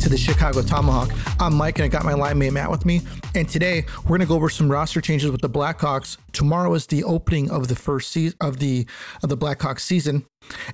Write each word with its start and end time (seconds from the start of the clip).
to 0.00 0.08
the 0.08 0.16
Chicago 0.16 0.62
Tomahawk. 0.62 1.12
I'm 1.38 1.54
Mike 1.54 1.78
and 1.78 1.84
I 1.84 1.88
got 1.88 2.04
my 2.04 2.14
line 2.14 2.38
mate 2.38 2.54
Matt 2.54 2.70
with 2.70 2.86
me. 2.86 3.02
And 3.34 3.46
today 3.46 3.84
we're 4.04 4.16
gonna 4.16 4.26
go 4.26 4.34
over 4.34 4.48
some 4.48 4.70
roster 4.70 5.02
changes 5.02 5.30
with 5.30 5.42
the 5.42 5.48
Blackhawks. 5.50 6.16
Tomorrow 6.32 6.72
is 6.72 6.86
the 6.86 7.04
opening 7.04 7.50
of 7.50 7.68
the 7.68 7.76
first 7.76 8.10
season 8.10 8.34
of 8.40 8.60
the 8.60 8.86
of 9.22 9.28
the 9.28 9.36
Blackhawks 9.36 9.80
season, 9.80 10.24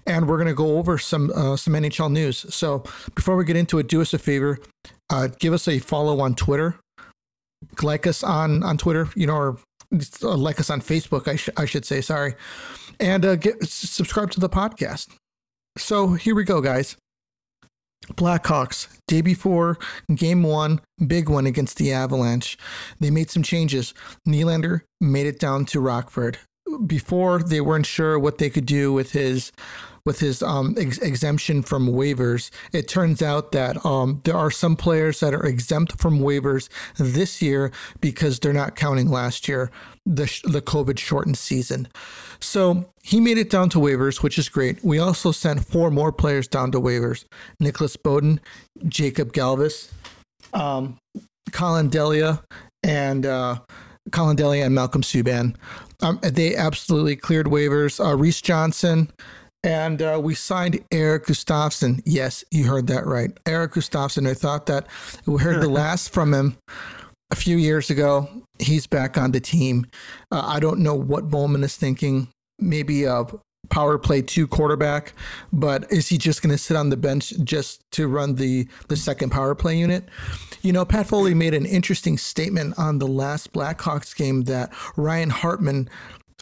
and 0.06 0.28
we're 0.28 0.38
gonna 0.38 0.54
go 0.54 0.78
over 0.78 0.96
some 0.96 1.32
uh, 1.34 1.56
some 1.56 1.72
NHL 1.72 2.12
news. 2.12 2.46
So 2.54 2.84
before 3.16 3.36
we 3.36 3.44
get 3.44 3.56
into 3.56 3.80
it, 3.80 3.88
do 3.88 4.00
us 4.00 4.14
a 4.14 4.18
favor, 4.18 4.60
uh, 5.10 5.28
give 5.40 5.52
us 5.52 5.66
a 5.66 5.80
follow 5.80 6.20
on 6.20 6.36
Twitter, 6.36 6.78
like 7.82 8.06
us 8.06 8.22
on 8.22 8.62
on 8.62 8.78
Twitter, 8.78 9.08
you 9.16 9.26
know, 9.26 9.34
or 9.34 9.58
uh, 10.22 10.36
like 10.36 10.60
us 10.60 10.70
on 10.70 10.80
Facebook. 10.80 11.26
I, 11.26 11.34
sh- 11.34 11.50
I 11.56 11.64
should 11.64 11.84
say, 11.84 12.00
sorry, 12.00 12.34
and 13.00 13.24
uh, 13.24 13.34
get 13.34 13.64
subscribe 13.64 14.30
to 14.32 14.40
the 14.40 14.48
podcast. 14.48 15.08
So 15.78 16.12
here 16.12 16.36
we 16.36 16.44
go, 16.44 16.60
guys. 16.60 16.96
Blackhawks, 18.14 18.88
day 19.06 19.20
before 19.20 19.78
game 20.14 20.42
one, 20.42 20.80
big 21.06 21.28
one 21.28 21.46
against 21.46 21.76
the 21.76 21.92
Avalanche. 21.92 22.56
They 23.00 23.10
made 23.10 23.30
some 23.30 23.42
changes. 23.42 23.94
Nylander 24.26 24.82
made 25.00 25.26
it 25.26 25.38
down 25.38 25.64
to 25.66 25.80
Rockford. 25.80 26.38
Before 26.86 27.42
they 27.42 27.60
weren't 27.60 27.86
sure 27.86 28.18
what 28.18 28.38
they 28.38 28.50
could 28.50 28.66
do 28.66 28.92
with 28.92 29.12
his 29.12 29.52
with 30.06 30.20
his 30.20 30.42
um, 30.42 30.74
ex- 30.78 30.98
exemption 30.98 31.60
from 31.60 31.88
waivers. 31.88 32.50
It 32.72 32.88
turns 32.88 33.20
out 33.20 33.52
that 33.52 33.84
um, 33.84 34.22
there 34.24 34.36
are 34.36 34.50
some 34.50 34.76
players 34.76 35.20
that 35.20 35.34
are 35.34 35.44
exempt 35.44 36.00
from 36.00 36.20
waivers 36.20 36.70
this 36.96 37.42
year 37.42 37.72
because 38.00 38.38
they're 38.38 38.54
not 38.54 38.76
counting 38.76 39.10
last 39.10 39.48
year, 39.48 39.70
the, 40.06 40.24
the 40.44 40.62
COVID 40.62 40.98
shortened 40.98 41.36
season. 41.36 41.88
So 42.40 42.86
he 43.02 43.20
made 43.20 43.36
it 43.36 43.50
down 43.50 43.68
to 43.70 43.78
waivers, 43.78 44.22
which 44.22 44.38
is 44.38 44.48
great. 44.48 44.82
We 44.84 44.98
also 44.98 45.32
sent 45.32 45.66
four 45.66 45.90
more 45.90 46.12
players 46.12 46.48
down 46.48 46.70
to 46.72 46.80
waivers 46.80 47.24
Nicholas 47.60 47.96
Beaudin, 47.96 48.38
Jakub 48.84 49.32
Galvas, 49.32 49.90
um, 50.52 50.98
Collin 51.50 51.88
Delia, 51.88 52.42
and 52.82 53.26
uh, 53.26 53.58
Collin 54.12 54.36
Delia 54.36 54.64
and 54.64 54.74
Malcolm 54.74 55.02
Subban. 55.02 55.56
Um, 56.02 56.20
they 56.22 56.54
absolutely 56.54 57.16
cleared 57.16 57.46
waivers. 57.46 58.04
Uh, 58.04 58.16
Reese 58.16 58.42
Johnson, 58.42 59.10
and 59.66 60.00
uh, 60.00 60.20
we 60.22 60.34
signed 60.34 60.82
Erik 60.92 61.26
Gustafsson. 61.26 62.00
Yes, 62.06 62.44
you 62.52 62.64
heard 62.64 62.86
that 62.86 63.04
right. 63.04 63.36
Erik 63.46 63.72
Gustafsson. 63.72 64.28
I 64.28 64.34
thought 64.34 64.66
that 64.66 64.86
we 65.26 65.42
heard 65.42 65.60
the 65.60 65.68
last 65.82 66.12
from 66.12 66.32
him 66.32 66.56
a 67.32 67.36
few 67.36 67.56
years 67.56 67.90
ago. 67.90 68.28
He's 68.60 68.86
back 68.86 69.18
on 69.18 69.32
the 69.32 69.40
team. 69.40 69.86
Uh, 70.30 70.42
I 70.46 70.60
don't 70.60 70.78
know 70.78 70.94
what 70.94 71.28
Bowman 71.28 71.64
is 71.64 71.76
thinking. 71.76 72.28
Maybe 72.60 73.04
a 73.04 73.24
power 73.68 73.98
play 73.98 74.22
two 74.22 74.46
quarterback, 74.46 75.14
but 75.52 75.90
is 75.90 76.06
he 76.06 76.16
just 76.16 76.42
going 76.42 76.52
to 76.52 76.58
sit 76.58 76.76
on 76.76 76.90
the 76.90 76.96
bench 76.96 77.34
just 77.42 77.80
to 77.90 78.06
run 78.06 78.36
the 78.36 78.68
the 78.86 78.96
second 78.96 79.30
power 79.30 79.56
play 79.56 79.76
unit? 79.76 80.08
You 80.62 80.72
know, 80.72 80.84
Pat 80.84 81.08
Foley 81.08 81.34
made 81.34 81.54
an 81.54 81.66
interesting 81.66 82.18
statement 82.18 82.78
on 82.78 82.98
the 82.98 83.08
last 83.08 83.52
Blackhawks 83.52 84.14
game 84.16 84.44
that 84.44 84.72
Ryan 84.96 85.30
Hartman 85.30 85.90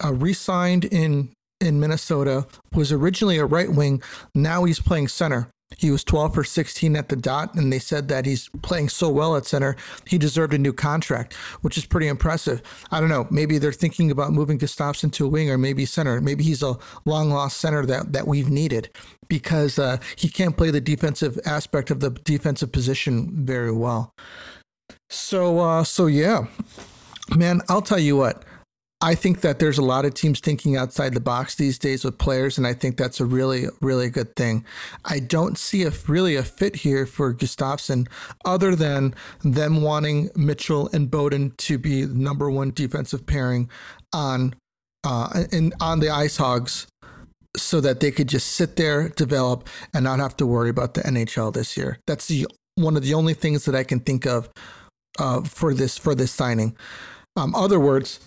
uh, 0.05 0.13
re-signed 0.13 0.85
in 0.85 1.33
in 1.61 1.81
Minnesota, 1.81 2.47
was 2.73 2.93
originally 2.93 3.39
a 3.39 3.47
right 3.47 3.71
wing. 3.71 4.03
Now 4.35 4.65
he's 4.65 4.81
playing 4.81 5.09
center. 5.09 5.49
He 5.79 5.91
was 5.91 6.05
12 6.05 6.35
for 6.35 6.45
16 6.45 6.97
at 6.97 7.09
the 7.09 7.17
dot, 7.17 7.55
and 7.55 7.73
they 7.73 7.79
said 7.79 8.09
that 8.09 8.27
he's 8.27 8.49
playing 8.63 8.89
so 8.89 9.09
well 9.09 9.37
at 9.37 9.47
center, 9.47 9.77
he 10.07 10.19
deserved 10.19 10.55
a 10.55 10.59
new 10.59 10.73
contract, 10.73 11.35
which 11.63 11.77
is 11.77 11.87
pretty 11.87 12.07
impressive. 12.07 12.63
I 12.91 13.01
don't 13.01 13.09
know. 13.09 13.27
Maybe 13.31 13.59
they're 13.59 13.73
thinking 13.73 14.11
about 14.11 14.33
moving 14.33 14.59
Gustafsson 14.59 15.13
to 15.15 15.27
a 15.27 15.29
wing 15.29 15.51
or 15.51 15.59
maybe 15.59 15.85
center. 15.85 16.21
Maybe 16.21 16.45
he's 16.45 16.63
a 16.63 16.77
long 17.05 17.31
lost 17.31 17.59
center 17.59 17.85
that, 17.87 18.13
that 18.13 18.27
we've 18.27 18.51
needed 18.51 18.91
because 19.29 19.79
uh, 19.79 19.99
he 20.17 20.29
can't 20.29 20.57
play 20.57 20.71
the 20.71 20.81
defensive 20.81 21.39
aspect 21.45 21.91
of 21.91 22.01
the 22.01 22.11
defensive 22.11 22.71
position 22.71 23.45
very 23.45 23.73
well. 23.73 24.13
So, 25.11 25.61
uh, 25.61 25.85
so 25.85 26.07
yeah, 26.07 26.47
man, 27.35 27.63
I'll 27.69 27.83
tell 27.83 27.99
you 27.99 28.17
what. 28.17 28.45
I 29.05 29.15
think 29.15 29.43
that 29.43 29.59
there's 29.59 29.77
a 29.77 29.85
lot 29.85 30.07
of 30.07 30.15
teams 30.15 30.41
thinking 30.41 30.79
outside 30.79 31.13
the 31.13 31.21
box 31.21 31.57
these 31.57 31.79
days 31.79 32.07
with 32.07 32.17
players, 32.17 32.57
and 32.57 32.67
I 32.67 32.73
think 32.73 32.97
that's 32.97 33.21
a 33.21 33.27
really, 33.27 33.67
really 33.83 34.09
good 34.09 34.35
thing. 34.35 34.65
I 35.05 35.19
don't 35.19 35.59
see 35.59 35.83
a 35.83 35.93
really 36.09 36.37
a 36.37 36.43
fit 36.43 36.75
here 36.77 37.05
for 37.05 37.35
Gustafsson 37.35 38.09
other 38.47 38.75
than 38.75 39.15
them 39.43 39.83
wanting 39.83 40.31
Mitchell 40.35 40.89
and 40.95 41.11
Beaudin 41.11 41.55
to 41.59 41.77
be 41.77 42.07
the 42.07 42.15
number 42.15 42.51
one 42.51 42.71
defensive 42.71 43.27
pairing 43.27 43.69
on 44.15 44.55
uh, 45.05 45.45
in, 45.53 45.75
on 45.83 46.01
the 46.01 46.09
Ice 46.09 46.39
Hogs 46.39 46.87
so 47.59 47.83
that 47.83 48.01
they 48.01 48.11
could 48.11 48.31
just 48.31 48.53
sit 48.53 48.77
there, 48.77 49.11
develop, 49.11 49.69
and 49.93 50.05
not 50.05 50.19
have 50.19 50.35
to 50.39 50.47
worry 50.47 50.71
about 50.71 50.95
the 50.95 51.03
NHL 51.03 51.53
this 51.53 51.77
year. 51.77 51.99
That's 52.07 52.27
the 52.27 52.47
one 52.77 52.97
of 52.97 53.03
the 53.03 53.13
only 53.13 53.35
things 53.35 53.67
that 53.67 53.75
I 53.75 53.85
can 53.85 54.01
think 54.01 54.25
of 54.25 54.49
uh, 55.19 55.43
for 55.43 55.75
this 55.75 55.99
for 55.99 56.15
this 56.15 56.33
signing. 56.33 56.75
Um, 57.37 57.55
other 57.55 57.79
words 57.79 58.19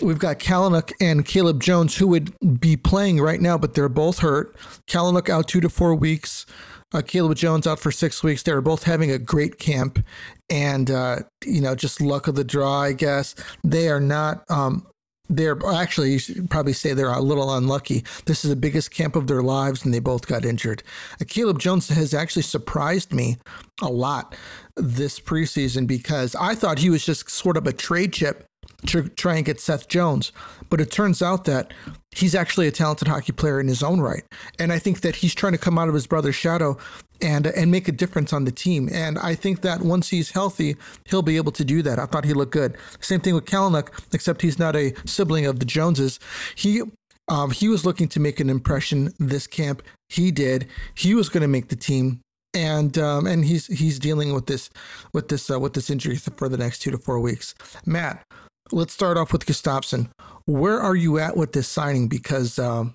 We've 0.00 0.18
got 0.18 0.38
Kalynuk 0.38 0.92
and 1.00 1.24
Caleb 1.24 1.62
Jones, 1.62 1.96
who 1.96 2.06
would 2.08 2.34
be 2.60 2.76
playing 2.76 3.20
right 3.20 3.40
now, 3.40 3.56
but 3.56 3.74
they're 3.74 3.88
both 3.88 4.18
hurt. 4.18 4.56
Kalynuk 4.86 5.28
out 5.28 5.48
two 5.48 5.60
to 5.60 5.68
four 5.68 5.94
weeks. 5.94 6.46
Uh, 6.94 7.02
Caleb 7.02 7.36
Jones 7.36 7.66
out 7.66 7.80
for 7.80 7.90
six 7.90 8.22
weeks. 8.22 8.42
They're 8.42 8.60
both 8.60 8.84
having 8.84 9.10
a 9.10 9.18
great 9.18 9.58
camp, 9.58 10.04
and 10.48 10.90
uh, 10.90 11.16
you 11.44 11.60
know, 11.60 11.74
just 11.74 12.00
luck 12.00 12.28
of 12.28 12.36
the 12.36 12.44
draw, 12.44 12.82
I 12.82 12.92
guess. 12.92 13.34
They 13.64 13.88
are 13.88 14.00
not. 14.00 14.48
Um, 14.50 14.86
they're 15.28 15.58
actually 15.66 16.12
you 16.12 16.18
should 16.20 16.48
probably 16.48 16.72
say 16.72 16.92
they're 16.92 17.10
a 17.10 17.20
little 17.20 17.52
unlucky. 17.54 18.04
This 18.26 18.44
is 18.44 18.50
the 18.50 18.56
biggest 18.56 18.92
camp 18.92 19.16
of 19.16 19.26
their 19.26 19.42
lives, 19.42 19.84
and 19.84 19.92
they 19.92 19.98
both 19.98 20.28
got 20.28 20.44
injured. 20.44 20.82
Uh, 21.20 21.24
Caleb 21.26 21.58
Jones 21.58 21.88
has 21.88 22.14
actually 22.14 22.42
surprised 22.42 23.12
me 23.12 23.36
a 23.82 23.88
lot 23.88 24.36
this 24.76 25.18
preseason 25.18 25.86
because 25.86 26.36
I 26.36 26.54
thought 26.54 26.78
he 26.78 26.90
was 26.90 27.04
just 27.04 27.28
sort 27.28 27.56
of 27.56 27.66
a 27.66 27.72
trade 27.72 28.12
chip 28.12 28.45
to 28.86 29.08
try 29.10 29.36
and 29.36 29.44
get 29.44 29.60
Seth 29.60 29.88
Jones. 29.88 30.32
But 30.68 30.80
it 30.80 30.90
turns 30.90 31.22
out 31.22 31.44
that 31.44 31.72
he's 32.10 32.34
actually 32.34 32.66
a 32.66 32.70
talented 32.70 33.08
hockey 33.08 33.32
player 33.32 33.60
in 33.60 33.68
his 33.68 33.82
own 33.82 34.00
right. 34.00 34.24
And 34.58 34.72
I 34.72 34.78
think 34.78 35.00
that 35.00 35.16
he's 35.16 35.34
trying 35.34 35.52
to 35.52 35.58
come 35.58 35.78
out 35.78 35.88
of 35.88 35.94
his 35.94 36.06
brother's 36.06 36.34
shadow 36.34 36.76
and 37.22 37.46
and 37.46 37.70
make 37.70 37.88
a 37.88 37.92
difference 37.92 38.32
on 38.32 38.44
the 38.44 38.52
team. 38.52 38.88
And 38.92 39.18
I 39.18 39.34
think 39.34 39.62
that 39.62 39.80
once 39.80 40.10
he's 40.10 40.30
healthy, 40.30 40.76
he'll 41.04 41.22
be 41.22 41.36
able 41.36 41.52
to 41.52 41.64
do 41.64 41.82
that. 41.82 41.98
I 41.98 42.06
thought 42.06 42.24
he 42.24 42.34
looked 42.34 42.52
good. 42.52 42.76
Same 43.00 43.20
thing 43.20 43.34
with 43.34 43.46
Kalynuk, 43.46 43.88
except 44.12 44.42
he's 44.42 44.58
not 44.58 44.76
a 44.76 44.92
sibling 45.06 45.46
of 45.46 45.60
the 45.60 45.66
Joneses. 45.66 46.20
He 46.54 46.82
um, 47.28 47.50
he 47.50 47.68
was 47.68 47.84
looking 47.84 48.08
to 48.08 48.20
make 48.20 48.38
an 48.38 48.50
impression 48.50 49.12
this 49.18 49.46
camp. 49.46 49.82
He 50.08 50.30
did. 50.30 50.68
He 50.94 51.14
was 51.14 51.28
going 51.28 51.42
to 51.42 51.48
make 51.48 51.68
the 51.68 51.76
team 51.76 52.20
and 52.56 52.96
um, 52.98 53.26
and 53.26 53.44
he's 53.44 53.66
he's 53.66 53.98
dealing 53.98 54.32
with 54.32 54.46
this 54.46 54.70
with 55.12 55.28
this 55.28 55.50
uh, 55.50 55.60
with 55.60 55.74
this 55.74 55.90
injury 55.90 56.16
for 56.16 56.48
the 56.48 56.56
next 56.56 56.80
two 56.80 56.90
to 56.90 56.98
four 56.98 57.20
weeks. 57.20 57.54
Matt, 57.84 58.24
let's 58.72 58.92
start 58.92 59.16
off 59.16 59.32
with 59.32 59.46
Gustafsson. 59.46 60.10
Where 60.44 60.80
are 60.80 60.94
you 60.94 61.18
at 61.18 61.36
with 61.36 61.52
this 61.52 61.68
signing? 61.68 62.08
Because 62.08 62.58
um, 62.58 62.94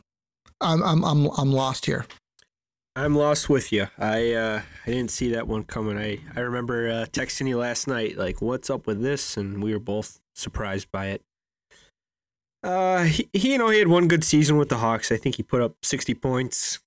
I'm 0.59 0.81
I'm 0.83 1.03
I'm 1.03 1.25
I'm 1.37 1.51
lost 1.51 1.85
here. 1.85 2.05
I'm 2.95 3.15
lost 3.15 3.49
with 3.49 3.71
you. 3.71 3.87
I 3.97 4.33
uh, 4.33 4.61
I 4.85 4.89
didn't 4.89 5.11
see 5.11 5.31
that 5.31 5.47
one 5.47 5.63
coming. 5.63 5.97
I 5.97 6.19
I 6.35 6.41
remember 6.41 6.89
uh, 6.89 7.05
texting 7.11 7.47
you 7.47 7.57
last 7.57 7.87
night, 7.87 8.17
like, 8.17 8.41
"What's 8.41 8.69
up 8.69 8.87
with 8.87 9.01
this?" 9.01 9.37
And 9.37 9.63
we 9.63 9.73
were 9.73 9.79
both 9.79 10.19
surprised 10.35 10.91
by 10.91 11.07
it. 11.07 11.21
Uh, 12.63 13.03
he, 13.03 13.29
he 13.33 13.51
you 13.53 13.57
know 13.57 13.69
he 13.69 13.79
had 13.79 13.87
one 13.87 14.07
good 14.07 14.23
season 14.23 14.57
with 14.57 14.69
the 14.69 14.77
Hawks. 14.77 15.11
I 15.11 15.17
think 15.17 15.35
he 15.35 15.43
put 15.43 15.61
up 15.61 15.75
60 15.83 16.13
points. 16.15 16.79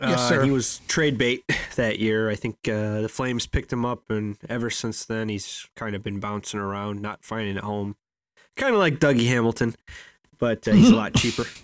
Yes, 0.00 0.18
Uh, 0.18 0.28
sir. 0.28 0.42
he 0.44 0.50
was 0.50 0.80
trade 0.88 1.16
bait 1.18 1.44
that 1.76 1.98
year. 1.98 2.28
I 2.28 2.34
think 2.34 2.56
uh, 2.68 3.00
the 3.02 3.08
Flames 3.08 3.46
picked 3.46 3.72
him 3.72 3.84
up, 3.84 4.10
and 4.10 4.36
ever 4.48 4.68
since 4.70 5.04
then, 5.04 5.28
he's 5.28 5.66
kind 5.76 5.96
of 5.96 6.02
been 6.02 6.20
bouncing 6.20 6.60
around, 6.60 7.00
not 7.00 7.24
finding 7.24 7.56
a 7.56 7.62
home. 7.62 7.96
Kind 8.56 8.74
of 8.74 8.78
like 8.80 8.98
Dougie 9.00 9.26
Hamilton, 9.28 9.74
but 10.38 10.66
uh, 10.68 10.72
he's 10.72 10.90
a 10.90 10.96
lot 10.96 11.14
cheaper. 11.14 11.44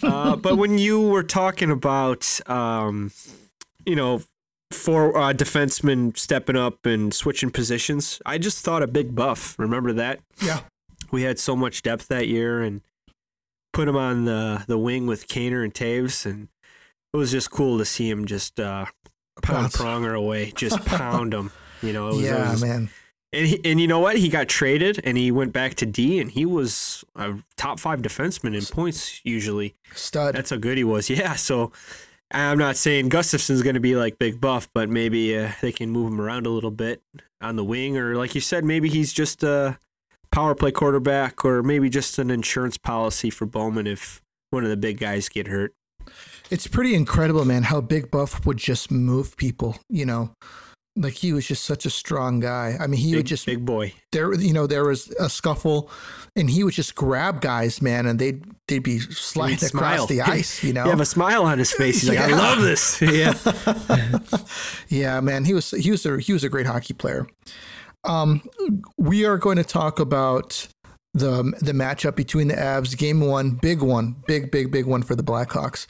Uh, 0.00 0.36
but 0.36 0.56
when 0.58 0.78
you 0.78 1.00
were 1.00 1.24
talking 1.24 1.68
about, 1.68 2.38
um, 2.48 3.10
you 3.84 3.96
know, 3.96 4.22
four 4.70 5.16
uh, 5.18 5.32
defensemen 5.32 6.16
stepping 6.16 6.54
up 6.54 6.86
and 6.86 7.12
switching 7.12 7.50
positions, 7.50 8.22
I 8.24 8.38
just 8.38 8.64
thought 8.64 8.84
a 8.84 8.86
big 8.86 9.16
buff. 9.16 9.58
Remember 9.58 9.92
that? 9.94 10.20
Yeah. 10.40 10.60
We 11.10 11.22
had 11.22 11.40
so 11.40 11.56
much 11.56 11.82
depth 11.82 12.06
that 12.08 12.28
year, 12.28 12.62
and 12.62 12.80
put 13.72 13.88
him 13.88 13.96
on 13.96 14.24
the 14.24 14.62
the 14.68 14.78
wing 14.78 15.08
with 15.08 15.26
Kaner 15.26 15.64
and 15.64 15.74
Toews, 15.74 16.24
and 16.26 16.46
it 17.12 17.16
was 17.16 17.30
just 17.30 17.50
cool 17.50 17.78
to 17.78 17.84
see 17.84 18.08
him 18.08 18.24
just 18.26 18.58
uh, 18.60 18.86
pound. 19.42 19.72
Pronger 19.72 20.16
away, 20.16 20.52
just 20.56 20.84
pound 20.86 21.32
him. 21.34 21.50
You 21.82 21.92
know, 21.92 22.08
it 22.08 22.14
was, 22.14 22.22
it 22.24 22.26
yeah, 22.26 22.50
was- 22.52 22.62
man. 22.62 22.90
and 23.32 23.46
he, 23.46 23.60
and 23.64 23.80
you 23.80 23.86
know 23.88 23.98
what? 23.98 24.16
He 24.18 24.28
got 24.28 24.48
traded 24.48 25.00
and 25.04 25.16
he 25.18 25.30
went 25.32 25.52
back 25.52 25.74
to 25.76 25.86
D, 25.86 26.20
and 26.20 26.30
he 26.30 26.46
was 26.46 27.04
a 27.16 27.34
top 27.56 27.80
five 27.80 28.02
defenseman 28.02 28.56
in 28.56 28.64
points 28.66 29.20
usually. 29.24 29.74
Stud. 29.94 30.34
That's 30.34 30.50
how 30.50 30.56
good 30.56 30.78
he 30.78 30.84
was. 30.84 31.10
Yeah. 31.10 31.34
So 31.34 31.72
I'm 32.30 32.56
not 32.58 32.76
saying 32.76 33.10
Gustafsson's 33.10 33.62
going 33.62 33.74
to 33.74 33.80
be 33.80 33.94
like 33.96 34.18
Big 34.18 34.40
Buff, 34.40 34.68
but 34.72 34.88
maybe 34.88 35.36
uh, 35.36 35.52
they 35.60 35.72
can 35.72 35.90
move 35.90 36.10
him 36.12 36.20
around 36.20 36.46
a 36.46 36.50
little 36.50 36.70
bit 36.70 37.02
on 37.42 37.56
the 37.56 37.64
wing, 37.64 37.98
or 37.98 38.16
like 38.16 38.34
you 38.34 38.40
said, 38.40 38.64
maybe 38.64 38.88
he's 38.88 39.12
just 39.12 39.42
a 39.42 39.78
power 40.30 40.54
play 40.54 40.70
quarterback, 40.70 41.44
or 41.44 41.62
maybe 41.62 41.90
just 41.90 42.18
an 42.18 42.30
insurance 42.30 42.78
policy 42.78 43.28
for 43.28 43.44
Bowman 43.44 43.86
if 43.86 44.22
one 44.50 44.64
of 44.64 44.70
the 44.70 44.76
big 44.78 44.98
guys 44.98 45.28
get 45.28 45.48
hurt. 45.48 45.74
It's 46.52 46.66
pretty 46.66 46.94
incredible, 46.94 47.44
man, 47.46 47.62
how 47.62 47.80
Big 47.80 48.10
Buff 48.10 48.44
would 48.44 48.58
just 48.58 48.90
move 48.90 49.36
people. 49.38 49.76
You 49.88 50.04
know, 50.06 50.30
Like 50.96 51.14
he 51.14 51.32
was 51.32 51.46
just 51.48 51.64
such 51.64 51.86
a 51.86 51.90
strong 51.90 52.40
guy. 52.40 52.76
I 52.78 52.86
mean, 52.86 53.00
he 53.00 53.12
big, 53.12 53.16
would 53.20 53.26
just 53.26 53.46
big 53.46 53.64
boy. 53.64 53.94
there. 54.12 54.34
You 54.34 54.52
know, 54.52 54.66
there 54.66 54.84
was 54.84 55.08
a 55.18 55.30
scuffle, 55.30 55.90
and 56.36 56.50
he 56.50 56.62
would 56.62 56.74
just 56.74 56.94
grab 56.94 57.40
guys, 57.40 57.80
man, 57.80 58.04
and 58.06 58.18
they'd 58.18 58.44
they'd 58.68 58.82
be 58.82 58.98
sliding 59.00 59.56
He'd 59.58 59.68
across 59.74 59.94
smile. 59.96 60.06
the 60.06 60.20
ice. 60.38 60.62
You 60.62 60.74
know, 60.74 60.84
He 60.84 60.90
have 60.90 61.00
a 61.00 61.06
smile 61.06 61.44
on 61.44 61.58
his 61.58 61.72
face. 61.72 62.02
He's 62.02 62.10
like, 62.10 62.18
I 62.18 62.36
love 62.36 62.60
this. 62.60 63.00
Yeah. 63.02 63.32
Yeah, 64.88 65.20
man, 65.20 65.44
he 65.44 65.54
was 65.54 65.70
he 65.70 65.90
was 65.90 66.04
a 66.06 66.18
he 66.20 66.32
was 66.32 66.44
a 66.44 66.48
great 66.48 66.66
hockey 66.66 66.94
player. 66.94 67.26
Um, 68.04 68.42
we 68.98 69.24
are 69.24 69.38
going 69.38 69.56
to 69.56 69.64
talk 69.64 69.98
about 70.00 70.66
the 71.14 71.42
the 71.60 71.72
matchup 71.72 72.16
between 72.16 72.48
the 72.48 72.54
Avs, 72.54 72.96
game 72.96 73.20
one, 73.20 73.52
big 73.52 73.80
one, 73.80 74.16
big 74.26 74.50
big 74.50 74.70
big 74.70 74.86
one 74.86 75.02
for 75.02 75.14
the 75.14 75.22
Blackhawks, 75.22 75.86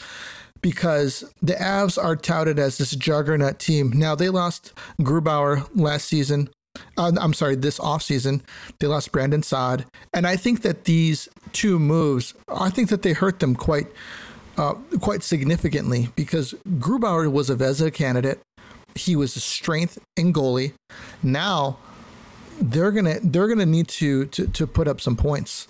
because 0.63 1.25
the 1.43 1.55
Avs 1.55 2.03
are 2.03 2.17
touted 2.17 2.59
as 2.59 2.79
this 2.79 2.93
juggernaut 2.93 3.59
team. 3.59 3.91
Now 3.91 4.15
they 4.15 4.29
lost 4.29 4.73
Grubauer 5.01 5.69
last 5.75 6.07
season. 6.07 6.49
Uh, 6.97 7.13
I'm 7.21 7.35
sorry, 7.35 7.57
this 7.57 7.79
offseason. 7.79 8.41
They 8.79 8.87
lost 8.87 9.13
Brandon 9.13 9.43
Saad. 9.43 9.85
And 10.15 10.27
I 10.27 10.37
think 10.37 10.63
that 10.63 10.85
these 10.85 11.29
two 11.53 11.79
moves, 11.79 12.33
I 12.49 12.71
think 12.71 12.89
that 12.89 13.03
they 13.03 13.13
hurt 13.13 13.41
them 13.41 13.55
quite 13.55 13.89
uh, 14.57 14.75
quite 15.01 15.23
significantly 15.23 16.11
because 16.15 16.55
Grubauer 16.79 17.31
was 17.31 17.51
a 17.51 17.57
Vezina 17.57 17.93
candidate. 17.93 18.41
He 18.95 19.17
was 19.17 19.35
a 19.37 19.41
strength 19.41 19.99
in 20.17 20.33
goalie. 20.33 20.75
Now 21.23 21.79
they're 22.61 22.93
gonna 22.93 23.19
they're 23.23 23.49
gonna 23.49 23.67
need 23.67 23.89
to 23.89 24.27
to, 24.27 24.47
to 24.47 24.67
put 24.67 24.89
up 24.89 25.01
some 25.01 25.17
points 25.17 25.69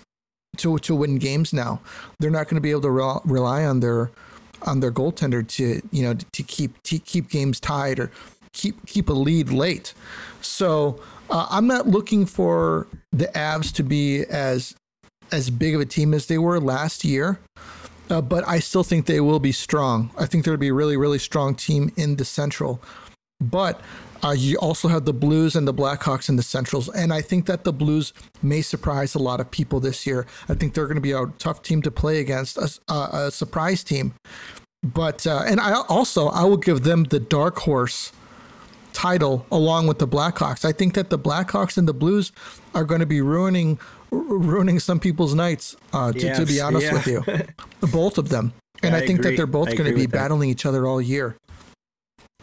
to 0.57 0.77
to 0.79 0.95
win 0.95 1.17
games. 1.17 1.53
Now 1.53 1.81
they're 2.19 2.29
not 2.29 2.47
to 2.49 2.61
be 2.61 2.71
able 2.71 2.81
to 2.81 2.91
rel- 2.91 3.21
rely 3.25 3.63
on 3.65 3.79
their 3.79 4.11
on 4.63 4.79
their 4.79 4.91
goaltender 4.91 5.47
to 5.47 5.81
you 5.91 6.03
know 6.03 6.15
to 6.31 6.43
keep 6.43 6.81
to 6.83 6.99
keep 6.99 7.29
games 7.29 7.59
tied 7.59 7.99
or 7.99 8.11
keep 8.53 8.85
keep 8.85 9.09
a 9.09 9.13
lead 9.13 9.49
late. 9.49 9.93
So 10.41 11.01
uh, 11.29 11.47
I'm 11.49 11.67
not 11.67 11.87
looking 11.87 12.25
for 12.25 12.87
the 13.11 13.27
Avs 13.27 13.73
to 13.73 13.83
be 13.83 14.23
as 14.25 14.75
as 15.31 15.49
big 15.49 15.75
of 15.75 15.81
a 15.81 15.85
team 15.85 16.13
as 16.13 16.27
they 16.27 16.37
were 16.37 16.59
last 16.59 17.03
year. 17.03 17.39
Uh, 18.09 18.21
but 18.21 18.47
I 18.47 18.59
still 18.59 18.83
think 18.83 19.05
they 19.05 19.21
will 19.21 19.39
be 19.39 19.53
strong. 19.53 20.11
I 20.17 20.25
think 20.25 20.43
there'll 20.43 20.59
be 20.59 20.67
a 20.67 20.73
really, 20.73 20.97
really 20.97 21.17
strong 21.17 21.55
team 21.55 21.91
in 21.95 22.17
the 22.17 22.25
Central. 22.25 22.81
But 23.49 23.81
uh, 24.23 24.31
you 24.31 24.57
also 24.57 24.87
have 24.87 25.05
the 25.05 25.13
Blues 25.13 25.55
and 25.55 25.67
the 25.67 25.73
Blackhawks 25.73 26.29
in 26.29 26.37
the 26.37 26.43
Centrals. 26.43 26.89
And 26.89 27.13
I 27.13 27.21
think 27.21 27.45
that 27.47 27.63
the 27.63 27.73
Blues 27.73 28.13
may 28.41 28.61
surprise 28.61 29.15
a 29.15 29.19
lot 29.19 29.39
of 29.39 29.51
people 29.51 29.79
this 29.79 30.07
year. 30.07 30.25
I 30.47 30.53
think 30.53 30.73
they're 30.73 30.85
going 30.85 30.95
to 30.95 31.01
be 31.01 31.11
a 31.11 31.25
tough 31.39 31.61
team 31.61 31.81
to 31.81 31.91
play 31.91 32.19
against, 32.19 32.57
a, 32.57 32.93
a, 32.93 33.31
surprise 33.31 33.83
team. 33.83 34.13
But, 34.81 35.27
uh, 35.27 35.43
and 35.45 35.59
I 35.59 35.73
also, 35.89 36.27
I 36.27 36.43
will 36.43 36.57
give 36.57 36.83
them 36.83 37.05
the 37.05 37.19
dark 37.19 37.59
horse 37.59 38.13
title 38.93 39.45
along 39.51 39.87
with 39.87 39.99
the 39.99 40.07
Blackhawks. 40.07 40.63
I 40.63 40.71
think 40.71 40.93
that 40.93 41.09
the 41.09 41.19
Blackhawks 41.19 41.77
and 41.77 41.87
the 41.87 41.93
Blues 41.93 42.31
are 42.73 42.85
going 42.85 42.99
to 43.01 43.05
be 43.05 43.21
ruining 43.21 43.79
ruining 44.11 44.79
some 44.79 44.99
people's 44.99 45.33
nights. 45.33 45.75
Uh, 45.91 46.11
to, 46.11 46.35
to 46.35 46.45
be 46.45 46.61
honest 46.61 46.85
yeah. 46.85 46.93
with 46.93 47.07
you, 47.07 47.23
both 47.91 48.19
of 48.19 48.29
them, 48.29 48.53
and 48.83 48.95
I 48.95 48.99
I, 48.99 49.07
think 49.07 49.19
agree. 49.19 49.31
that 49.31 49.37
they're 49.37 49.47
both 49.47 49.69
going 49.69 49.89
to 49.89 49.95
be 49.95 50.01
with 50.01 50.11
that. 50.11 50.17
battling 50.17 50.49
each 50.49 50.65
other 50.65 50.85
all 50.85 51.01
year. 51.01 51.35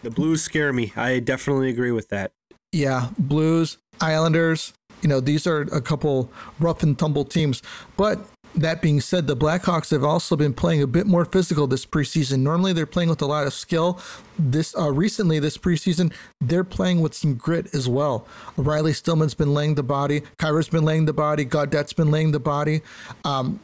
The 0.02 0.10
Blues 0.10 0.42
scare 0.42 0.72
me. 0.72 0.92
I 0.96 1.20
definitely 1.20 1.68
agree 1.68 1.92
with 1.92 2.08
that. 2.08 2.32
Yeah, 2.72 3.08
Blues, 3.18 3.78
Islanders. 4.00 4.72
You 5.02 5.08
know, 5.08 5.20
these 5.20 5.46
are 5.46 5.62
a 5.62 5.80
couple 5.80 6.30
rough 6.58 6.82
and 6.82 6.98
tumble 6.98 7.24
teams. 7.24 7.62
But 7.96 8.20
that 8.54 8.82
being 8.82 9.00
said, 9.00 9.26
the 9.26 9.36
Blackhawks 9.36 9.90
have 9.90 10.04
also 10.04 10.36
been 10.36 10.54
playing 10.54 10.82
a 10.82 10.86
bit 10.86 11.06
more 11.06 11.24
physical 11.24 11.66
this 11.66 11.86
preseason. 11.86 12.40
Normally, 12.40 12.72
they're 12.72 12.86
playing 12.86 13.08
with 13.08 13.22
a 13.22 13.26
lot 13.26 13.46
of 13.46 13.52
skill. 13.52 14.00
This 14.38 14.76
uh, 14.76 14.92
recently, 14.92 15.38
this 15.38 15.56
preseason, 15.56 16.12
they're 16.40 16.64
playing 16.64 17.00
with 17.00 17.14
some 17.14 17.34
grit 17.34 17.74
as 17.74 17.88
well. 17.88 18.26
Riley 18.56 18.92
Stillman's 18.92 19.34
been 19.34 19.54
laying 19.54 19.74
the 19.74 19.82
body. 19.82 20.22
Kyra's 20.38 20.68
been 20.68 20.84
laying 20.84 21.04
the 21.04 21.12
body. 21.12 21.44
Gaudette's 21.44 21.92
been 21.92 22.10
laying 22.10 22.32
the 22.32 22.40
body. 22.40 22.82
Um, 23.24 23.60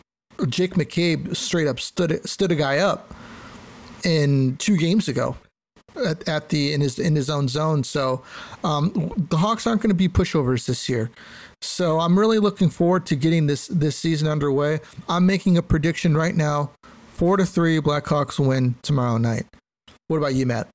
Jake 0.48 0.74
McCabe 0.74 1.34
straight 1.34 1.66
up 1.66 1.80
stood 1.80 2.28
stood 2.28 2.52
a 2.52 2.56
guy 2.56 2.78
up 2.78 3.14
in 4.04 4.56
two 4.58 4.76
games 4.76 5.08
ago 5.08 5.36
at, 6.04 6.28
at 6.28 6.48
the 6.48 6.72
in 6.72 6.80
his 6.80 6.98
in 6.98 7.14
his 7.14 7.30
own 7.30 7.48
zone. 7.48 7.84
So 7.84 8.22
um, 8.64 9.12
the 9.30 9.36
Hawks 9.36 9.66
aren't 9.66 9.82
going 9.82 9.90
to 9.90 9.94
be 9.94 10.08
pushovers 10.08 10.66
this 10.66 10.88
year. 10.88 11.10
So 11.60 12.00
I'm 12.00 12.18
really 12.18 12.38
looking 12.38 12.70
forward 12.70 13.06
to 13.06 13.16
getting 13.16 13.46
this 13.46 13.68
this 13.68 13.96
season 13.96 14.28
underway. 14.28 14.80
I'm 15.08 15.26
making 15.26 15.58
a 15.58 15.62
prediction 15.62 16.16
right 16.16 16.34
now: 16.34 16.70
four 17.12 17.36
to 17.36 17.46
three 17.46 17.80
Blackhawks 17.80 18.38
win 18.38 18.74
tomorrow 18.82 19.18
night. 19.18 19.46
What 20.08 20.18
about 20.18 20.34
you, 20.34 20.46
Matt? 20.46 20.68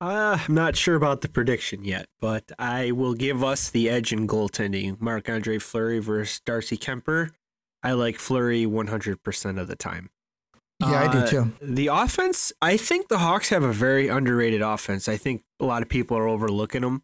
Uh, 0.00 0.36
I'm 0.48 0.54
not 0.54 0.74
sure 0.74 0.96
about 0.96 1.20
the 1.20 1.28
prediction 1.28 1.84
yet, 1.84 2.06
but 2.20 2.50
I 2.58 2.90
will 2.90 3.14
give 3.14 3.44
us 3.44 3.70
the 3.70 3.88
edge 3.88 4.12
in 4.12 4.26
goaltending. 4.26 5.00
Marc 5.00 5.28
Andre 5.28 5.58
Fleury 5.58 6.00
versus 6.00 6.40
Darcy 6.44 6.76
Kuemper. 6.76 7.30
I 7.84 7.92
like 7.92 8.18
Fleury 8.18 8.64
100% 8.64 9.60
of 9.60 9.68
the 9.68 9.76
time. 9.76 10.10
Yeah, 10.82 11.00
I 11.02 11.12
do 11.12 11.18
Uh, 11.18 11.26
too. 11.26 11.52
The 11.60 11.86
offense, 11.88 12.52
I 12.60 12.76
think 12.76 13.08
the 13.08 13.18
Hawks 13.18 13.48
have 13.50 13.62
a 13.62 13.72
very 13.72 14.08
underrated 14.08 14.62
offense. 14.62 15.08
I 15.08 15.16
think 15.16 15.42
a 15.60 15.64
lot 15.64 15.82
of 15.82 15.88
people 15.88 16.16
are 16.16 16.28
overlooking 16.28 16.82
them. 16.82 17.02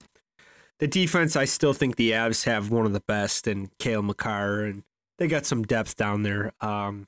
The 0.78 0.86
defense, 0.86 1.34
I 1.36 1.44
still 1.44 1.72
think 1.72 1.96
the 1.96 2.12
Avs 2.12 2.44
have 2.44 2.70
one 2.70 2.86
of 2.86 2.92
the 2.92 3.02
best, 3.08 3.46
and 3.46 3.70
Cale 3.78 4.02
Makar, 4.02 4.64
and 4.64 4.82
they 5.18 5.26
got 5.26 5.44
some 5.46 5.62
depth 5.64 5.96
down 5.96 6.22
there. 6.22 6.52
Um, 6.60 7.06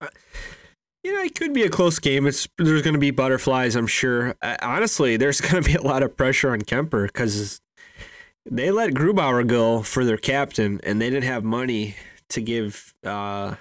uh, 0.00 0.08
you 1.04 1.14
know, 1.14 1.22
it 1.22 1.34
could 1.34 1.52
be 1.52 1.62
a 1.62 1.68
close 1.68 1.98
game. 1.98 2.26
It's 2.26 2.48
there's 2.56 2.82
going 2.82 2.94
to 2.94 3.00
be 3.00 3.10
butterflies, 3.10 3.76
I'm 3.76 3.86
sure. 3.86 4.34
Uh, 4.40 4.56
honestly, 4.62 5.16
there's 5.18 5.40
going 5.42 5.62
to 5.62 5.68
be 5.68 5.74
a 5.74 5.82
lot 5.82 6.02
of 6.02 6.16
pressure 6.16 6.50
on 6.52 6.60
Kuemper 6.62 7.06
because 7.06 7.60
they 8.50 8.70
let 8.70 8.94
Grubauer 8.94 9.46
go 9.46 9.82
for 9.82 10.04
their 10.04 10.16
captain, 10.16 10.80
and 10.82 11.00
they 11.00 11.10
didn't 11.10 11.24
have 11.24 11.44
money 11.44 11.96
to 12.30 12.40
give 12.40 12.94
uh, 13.04 13.56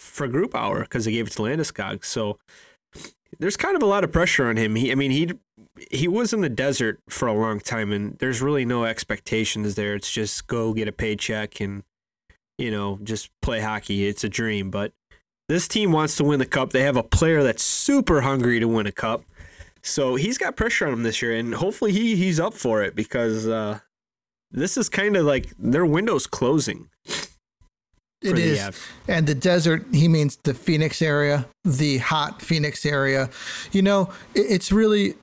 for 0.00 0.28
Grubauer 0.28 0.80
because 0.80 1.04
they 1.04 1.12
gave 1.12 1.26
it 1.26 1.32
to 1.34 1.42
Landeskog. 1.42 2.04
So 2.04 2.38
there's 3.38 3.56
kind 3.56 3.76
of 3.76 3.82
a 3.82 3.86
lot 3.86 4.02
of 4.02 4.10
pressure 4.10 4.48
on 4.48 4.56
him. 4.56 4.74
He, 4.74 4.90
I 4.90 4.94
mean, 4.94 5.10
he 5.10 5.32
he 5.90 6.08
was 6.08 6.32
in 6.32 6.40
the 6.40 6.48
desert 6.48 7.00
for 7.08 7.28
a 7.28 7.32
long 7.32 7.60
time, 7.60 7.92
and 7.92 8.18
there's 8.18 8.42
really 8.42 8.64
no 8.64 8.84
expectations 8.84 9.74
there. 9.74 9.94
It's 9.94 10.10
just 10.10 10.46
go 10.46 10.72
get 10.72 10.88
a 10.88 10.92
paycheck 10.92 11.60
and 11.60 11.84
you 12.58 12.70
know 12.70 12.98
just 13.02 13.30
play 13.42 13.60
hockey. 13.60 14.06
It's 14.06 14.24
a 14.24 14.28
dream, 14.28 14.70
but 14.70 14.92
this 15.48 15.68
team 15.68 15.92
wants 15.92 16.16
to 16.16 16.24
win 16.24 16.38
the 16.38 16.46
cup. 16.46 16.70
They 16.70 16.82
have 16.82 16.96
a 16.96 17.02
player 17.02 17.42
that's 17.42 17.62
super 17.62 18.22
hungry 18.22 18.60
to 18.60 18.68
win 18.68 18.86
a 18.86 18.92
cup. 18.92 19.24
So 19.82 20.14
he's 20.16 20.38
got 20.38 20.56
pressure 20.56 20.86
on 20.86 20.92
him 20.92 21.02
this 21.02 21.22
year, 21.22 21.34
and 21.34 21.54
hopefully 21.54 21.92
he 21.92 22.16
he's 22.16 22.40
up 22.40 22.54
for 22.54 22.82
it 22.82 22.94
because 22.94 23.46
uh, 23.46 23.80
this 24.50 24.76
is 24.76 24.88
kind 24.88 25.16
of 25.16 25.24
like 25.24 25.52
their 25.58 25.86
window's 25.86 26.26
closing. 26.26 26.88
It 28.22 28.38
is. 28.38 28.58
Uh, 28.60 28.72
and 29.08 29.26
the 29.26 29.34
desert, 29.34 29.86
he 29.92 30.08
means 30.08 30.38
the 30.44 30.52
Phoenix 30.54 31.00
area, 31.00 31.46
the 31.64 31.98
hot 31.98 32.42
Phoenix 32.42 32.84
area. 32.84 33.30
You 33.72 33.82
know, 33.82 34.10
it- 34.34 34.46
it's 34.48 34.70
really, 34.72 35.14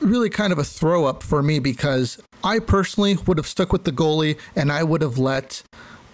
really 0.00 0.28
kind 0.30 0.52
of 0.52 0.58
a 0.58 0.64
throw 0.64 1.04
up 1.06 1.22
for 1.22 1.42
me 1.42 1.58
because 1.58 2.18
I 2.44 2.58
personally 2.58 3.16
would 3.26 3.38
have 3.38 3.46
stuck 3.46 3.72
with 3.72 3.84
the 3.84 3.92
goalie 3.92 4.36
and 4.56 4.70
I 4.70 4.82
would 4.82 5.00
have 5.02 5.16
let. 5.18 5.62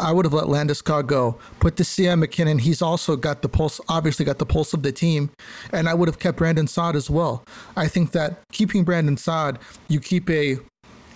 I 0.01 0.13
would 0.13 0.25
have 0.27 0.33
let 0.33 0.45
Landeskog 0.45 1.09
go. 1.09 1.39
Put 1.59 1.75
the 1.75 1.83
CM 1.83 2.21
MacKinnon. 2.21 2.61
He's 2.61 2.81
also 2.81 3.17
got 3.17 3.43
the 3.43 3.49
pulse, 3.49 3.81
obviously 3.89 4.25
got 4.25 4.39
the 4.39 4.47
pulse 4.47 4.73
of 4.73 4.85
the 4.85 4.93
team. 4.93 5.31
And 5.73 5.89
I 5.89 5.95
would 5.95 6.07
have 6.09 6.21
kept 6.21 6.39
Brandon 6.39 6.69
Saad 6.69 6.95
as 6.95 7.11
well. 7.11 7.43
I 7.77 7.89
think 7.89 8.13
that 8.13 8.39
keeping 8.53 8.85
Brandon 8.85 9.17
Saad, 9.17 9.59
you 9.89 9.99
keep 9.99 10.31
a 10.31 10.59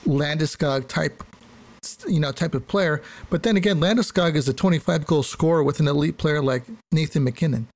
Landeskog 0.05 0.89
type 0.89 1.23
you 2.07 2.21
know 2.21 2.33
type 2.33 2.55
of 2.55 2.67
player. 2.67 3.03
But 3.31 3.43
then 3.43 3.57
again, 3.57 3.81
Landeskog 3.81 4.35
is 4.37 4.49
a 4.49 4.53
25 4.53 5.07
goal 5.07 5.23
scorer 5.23 5.63
with 5.63 5.81
an 5.81 5.89
elite 5.89 6.19
player 6.19 6.43
like 6.43 6.65
Nathan 6.93 7.25
MacKinnon. 7.25 7.69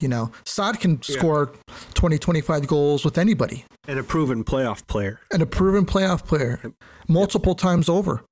You 0.00 0.08
know, 0.08 0.30
Saad 0.44 0.80
can 0.80 1.02
score 1.02 1.52
20, 1.94 2.18
25 2.18 2.66
goals 2.66 3.04
with 3.04 3.18
anybody, 3.18 3.64
And 3.88 3.98
a 3.98 4.02
proven 4.02 4.44
playoff 4.44 4.86
player. 4.86 5.20
and 5.32 5.42
a 5.42 5.46
proven 5.46 5.84
playoff 5.86 6.24
player, 6.26 6.60
multiple 7.08 7.54
times 7.54 7.88
over. 7.88 8.22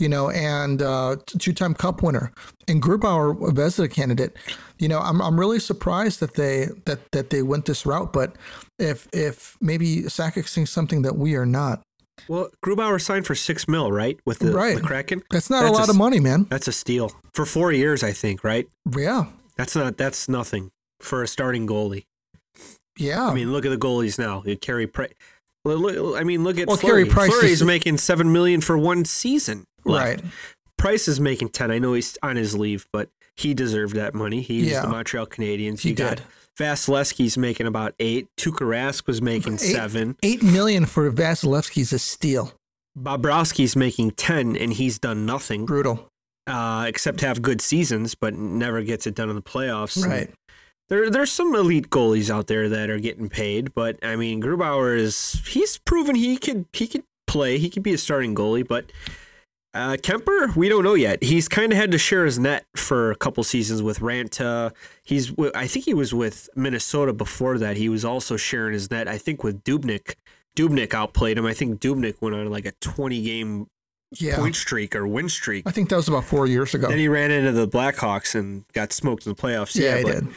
You 0.00 0.08
know, 0.08 0.28
and 0.30 0.82
uh, 0.82 1.16
two-time 1.38 1.72
Cup 1.72 2.02
winner, 2.02 2.32
and 2.66 2.82
Grubauer, 2.82 3.30
a 3.48 3.52
Vezina 3.52 3.88
candidate. 3.88 4.36
You 4.80 4.88
know, 4.88 4.98
I'm 4.98 5.22
I'm 5.22 5.38
really 5.38 5.60
surprised 5.60 6.18
that 6.18 6.34
they 6.34 6.66
that 6.86 6.98
that 7.12 7.30
they 7.30 7.42
went 7.42 7.66
this 7.66 7.86
route. 7.86 8.12
But 8.12 8.34
if 8.80 9.06
if 9.12 9.56
maybe 9.60 10.02
Sakic's 10.02 10.50
seeing 10.50 10.66
something 10.66 11.02
that 11.02 11.16
we 11.16 11.36
are 11.36 11.46
not, 11.46 11.80
Well, 12.28 12.48
Grubauer 12.64 13.00
signed 13.00 13.26
for 13.26 13.34
six 13.34 13.66
mil, 13.68 13.90
right? 13.92 14.18
With 14.24 14.38
the, 14.38 14.52
Right. 14.52 14.76
the 14.76 14.82
Kraken. 14.82 15.22
that's 15.30 15.50
not 15.50 15.62
That's 15.62 15.72
a 15.72 15.78
a 15.78 15.80
lot 15.80 15.88
of 15.88 15.96
money, 15.96 16.20
man. 16.20 16.46
That's 16.50 16.68
a 16.68 16.72
steal 16.72 17.12
for 17.32 17.44
four 17.44 17.72
years, 17.72 18.02
I 18.02 18.12
think. 18.12 18.44
Right? 18.44 18.66
Yeah, 18.96 19.26
That's 19.56 19.74
not. 19.76 19.96
That's 19.96 20.28
nothing 20.28 20.70
for 21.00 21.22
a 21.22 21.28
starting 21.28 21.66
goalie. 21.66 22.04
yeah. 22.98 23.26
I 23.26 23.34
mean, 23.34 23.52
look 23.52 23.66
at 23.66 23.70
the 23.70 23.76
goalies 23.78 24.18
now. 24.18 24.42
You 24.46 24.56
carry 24.56 24.86
Price. 24.86 25.12
I 25.66 26.24
mean, 26.24 26.44
look 26.44 26.58
at 26.58 26.68
Well, 26.68 26.76
Fleury. 26.76 27.04
Carey 27.04 27.10
Price 27.12 27.30
Fleury's 27.30 27.52
is- 27.60 27.64
making 27.64 27.98
seven 27.98 28.32
million 28.32 28.60
for 28.60 28.76
one 28.78 29.04
season. 29.04 29.66
left. 29.84 30.22
right. 30.22 30.32
Price 30.78 31.08
is 31.08 31.20
making 31.20 31.48
ten. 31.50 31.70
I 31.70 31.78
know 31.78 31.94
he's 31.94 32.16
on 32.22 32.36
his 32.36 32.56
leave, 32.56 32.86
but 32.92 33.08
he 33.36 33.54
deserved 33.54 33.94
that 33.96 34.14
money. 34.14 34.40
He's 34.42 34.66
Yeah. 34.70 34.82
the 34.82 34.88
Montreal 34.88 35.26
Canadiens. 35.26 35.80
He 35.80 35.90
you 35.90 35.94
got 35.94 36.16
did. 36.18 36.26
Vasilevskiy's 36.58 37.36
making 37.36 37.66
about 37.66 37.94
eight. 37.98 38.28
Tuukka 38.36 38.60
Rask 38.66 39.06
was 39.06 39.20
making 39.20 39.54
Eight- 39.54 39.58
seven. 39.60 40.16
Eight 40.22 40.42
million 40.42 40.86
for 40.86 41.10
Vasilevskiy's 41.10 41.92
a 41.92 41.98
steal. 41.98 42.52
Bobrovsky's 42.98 43.74
making 43.74 44.12
ten, 44.12 44.56
and 44.56 44.72
he's 44.72 44.98
done 44.98 45.26
nothing 45.26 45.66
Brutal. 45.66 46.08
uh, 46.46 46.84
except 46.86 47.20
have 47.22 47.42
good 47.42 47.60
seasons, 47.60 48.14
but 48.14 48.34
never 48.34 48.82
gets 48.82 49.06
it 49.06 49.14
done 49.14 49.28
in 49.30 49.34
the 49.36 49.42
playoffs. 49.42 49.96
And 50.02 50.12
Right. 50.12 50.30
There, 50.90 51.08
there's 51.10 51.32
some 51.32 51.54
elite 51.54 51.88
goalies 51.88 52.28
out 52.28 52.46
there 52.46 52.68
that 52.68 52.90
are 52.90 52.98
getting 53.00 53.28
paid, 53.30 53.72
but 53.74 53.98
I 54.04 54.16
mean, 54.16 54.42
Grubauer 54.42 54.96
is 54.96 55.40
he's 55.48 55.78
proven 55.78 56.14
he 56.14 56.36
could 56.36 56.66
he 56.74 56.86
could 56.86 57.04
play. 57.26 57.58
He 57.58 57.70
could 57.70 57.82
be 57.82 57.94
a 57.94 57.98
starting 57.98 58.34
goalie, 58.34 58.68
but 58.68 58.92
uh, 59.74 59.96
Kuemper, 59.96 60.54
we 60.54 60.68
don't 60.68 60.84
know 60.84 60.94
yet. 60.94 61.22
He's 61.22 61.48
kind 61.48 61.72
of 61.72 61.78
had 61.78 61.90
to 61.90 61.98
share 61.98 62.24
his 62.24 62.38
net 62.38 62.64
for 62.76 63.10
a 63.10 63.16
couple 63.16 63.42
seasons 63.44 63.82
with 63.82 63.98
Raanta. 63.98 64.72
He's 65.02 65.32
I 65.54 65.66
think 65.66 65.84
he 65.84 65.94
was 65.94 66.14
with 66.14 66.48
Minnesota 66.54 67.12
before 67.12 67.58
that. 67.58 67.76
He 67.76 67.88
was 67.88 68.04
also 68.04 68.36
sharing 68.36 68.72
his 68.72 68.90
net. 68.90 69.08
I 69.08 69.18
think 69.18 69.42
with 69.42 69.64
Dubnyk. 69.64 70.14
Dubnyk 70.56 70.94
outplayed 70.94 71.36
him. 71.36 71.46
I 71.46 71.52
think 71.54 71.80
Dubnyk 71.80 72.14
went 72.20 72.36
on 72.36 72.48
like 72.50 72.64
a 72.66 72.72
20 72.80 73.22
game 73.22 73.66
Yeah. 74.12 74.36
point 74.36 74.54
streak 74.54 74.94
or 74.94 75.04
win 75.08 75.28
streak. 75.28 75.64
I 75.66 75.72
think 75.72 75.88
that 75.90 75.96
was 75.96 76.06
about 76.08 76.24
four 76.24 76.46
years 76.46 76.74
ago. 76.74 76.88
Then 76.88 76.98
he 76.98 77.08
ran 77.08 77.32
into 77.32 77.50
the 77.50 77.66
Blackhawks 77.66 78.36
and 78.36 78.64
got 78.72 78.92
smoked 78.92 79.26
in 79.26 79.32
the 79.32 79.36
playoffs. 79.40 79.74
yeah, 79.74 79.96
he 79.98 80.04
but, 80.04 80.12
did. 80.12 80.28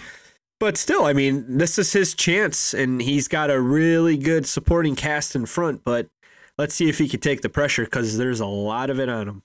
but 0.60 0.78
still, 0.78 1.06
I 1.06 1.14
mean, 1.14 1.58
this 1.60 1.78
is 1.78 1.94
his 1.94 2.16
chance, 2.16 2.74
and 2.74 3.00
he's 3.00 3.28
got 3.28 3.52
a 3.52 3.62
really 3.62 4.18
good 4.18 4.48
supporting 4.48 4.96
cast 4.96 5.36
in 5.36 5.46
front. 5.46 5.84
But 5.84 6.08
let's 6.58 6.76
see 6.76 6.90
if 6.90 6.98
he 6.98 7.08
can 7.08 7.20
take 7.20 7.42
the 7.42 7.50
pressure 7.50 7.86
because 7.86 8.18
there's 8.18 8.40
a 8.40 8.46
lot 8.46 8.90
of 8.90 9.00
it 9.00 9.10
on 9.10 9.28
him. 9.28 9.44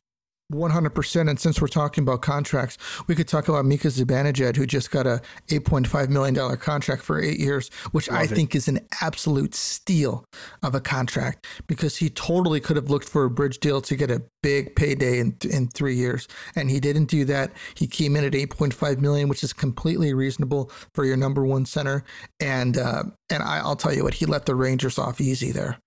100%. 0.52 1.28
And 1.28 1.40
since 1.40 1.60
we're 1.60 1.68
talking 1.68 2.02
about 2.02 2.22
contracts, 2.22 2.78
we 3.06 3.14
could 3.14 3.28
talk 3.28 3.48
about 3.48 3.64
Mika 3.64 3.88
Zibanejad, 3.88 4.56
who 4.56 4.66
just 4.66 4.90
got 4.90 5.06
a 5.06 5.20
$8.5 5.48 6.08
million 6.08 6.56
contract 6.58 7.02
for 7.02 7.20
eight 7.20 7.40
years, 7.40 7.70
which 7.92 8.10
I 8.10 8.24
it. 8.24 8.30
think 8.30 8.54
is 8.54 8.68
an 8.68 8.80
absolute 9.00 9.54
steal 9.54 10.24
of 10.62 10.74
a 10.74 10.80
contract 10.80 11.46
because 11.66 11.96
he 11.96 12.10
totally 12.10 12.60
could 12.60 12.76
have 12.76 12.90
looked 12.90 13.08
for 13.08 13.24
a 13.24 13.30
bridge 13.30 13.58
deal 13.58 13.80
to 13.82 13.96
get 13.96 14.10
a 14.10 14.22
big 14.42 14.76
payday 14.76 15.18
in, 15.18 15.36
in 15.48 15.68
three 15.68 15.94
years. 15.94 16.28
And 16.54 16.70
he 16.70 16.80
didn't 16.80 17.06
do 17.06 17.24
that. 17.26 17.52
He 17.74 17.86
came 17.86 18.16
in 18.16 18.24
at 18.24 18.32
8.5 18.32 18.98
million, 18.98 19.28
which 19.28 19.42
is 19.42 19.52
completely 19.52 20.12
reasonable 20.14 20.70
for 20.94 21.04
your 21.04 21.16
number 21.16 21.46
one 21.46 21.64
center. 21.64 22.04
And, 22.40 22.76
uh, 22.76 23.04
and 23.30 23.42
I, 23.42 23.58
I'll 23.58 23.76
tell 23.76 23.94
you 23.94 24.04
what, 24.04 24.14
he 24.14 24.26
let 24.26 24.46
the 24.46 24.54
Rangers 24.54 24.98
off 24.98 25.20
easy 25.20 25.50
there. 25.50 25.78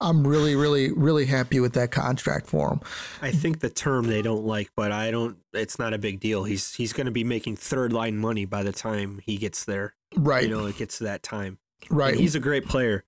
I'm 0.00 0.26
really, 0.26 0.54
really, 0.54 0.92
really 0.92 1.26
happy 1.26 1.60
with 1.60 1.74
that 1.74 1.90
contract 1.90 2.46
for 2.46 2.70
him. 2.70 2.80
I 3.22 3.30
think 3.30 3.60
the 3.60 3.70
term 3.70 4.06
they 4.06 4.22
don't 4.22 4.44
like, 4.44 4.70
but 4.76 4.92
I 4.92 5.10
don't. 5.10 5.38
It's 5.52 5.78
not 5.78 5.94
a 5.94 5.98
big 5.98 6.20
deal. 6.20 6.44
He's 6.44 6.74
he's 6.74 6.92
going 6.92 7.06
to 7.06 7.12
be 7.12 7.24
making 7.24 7.56
third 7.56 7.92
line 7.92 8.16
money 8.16 8.44
by 8.44 8.62
the 8.62 8.72
time 8.72 9.20
he 9.24 9.36
gets 9.36 9.64
there. 9.64 9.94
Right. 10.16 10.44
You 10.44 10.50
know, 10.50 10.66
it 10.66 10.76
gets 10.76 10.98
to 10.98 11.04
that 11.04 11.22
time. 11.22 11.58
right. 11.90 12.12
And 12.12 12.20
he's 12.20 12.34
a 12.34 12.40
great 12.40 12.66
player. 12.66 13.04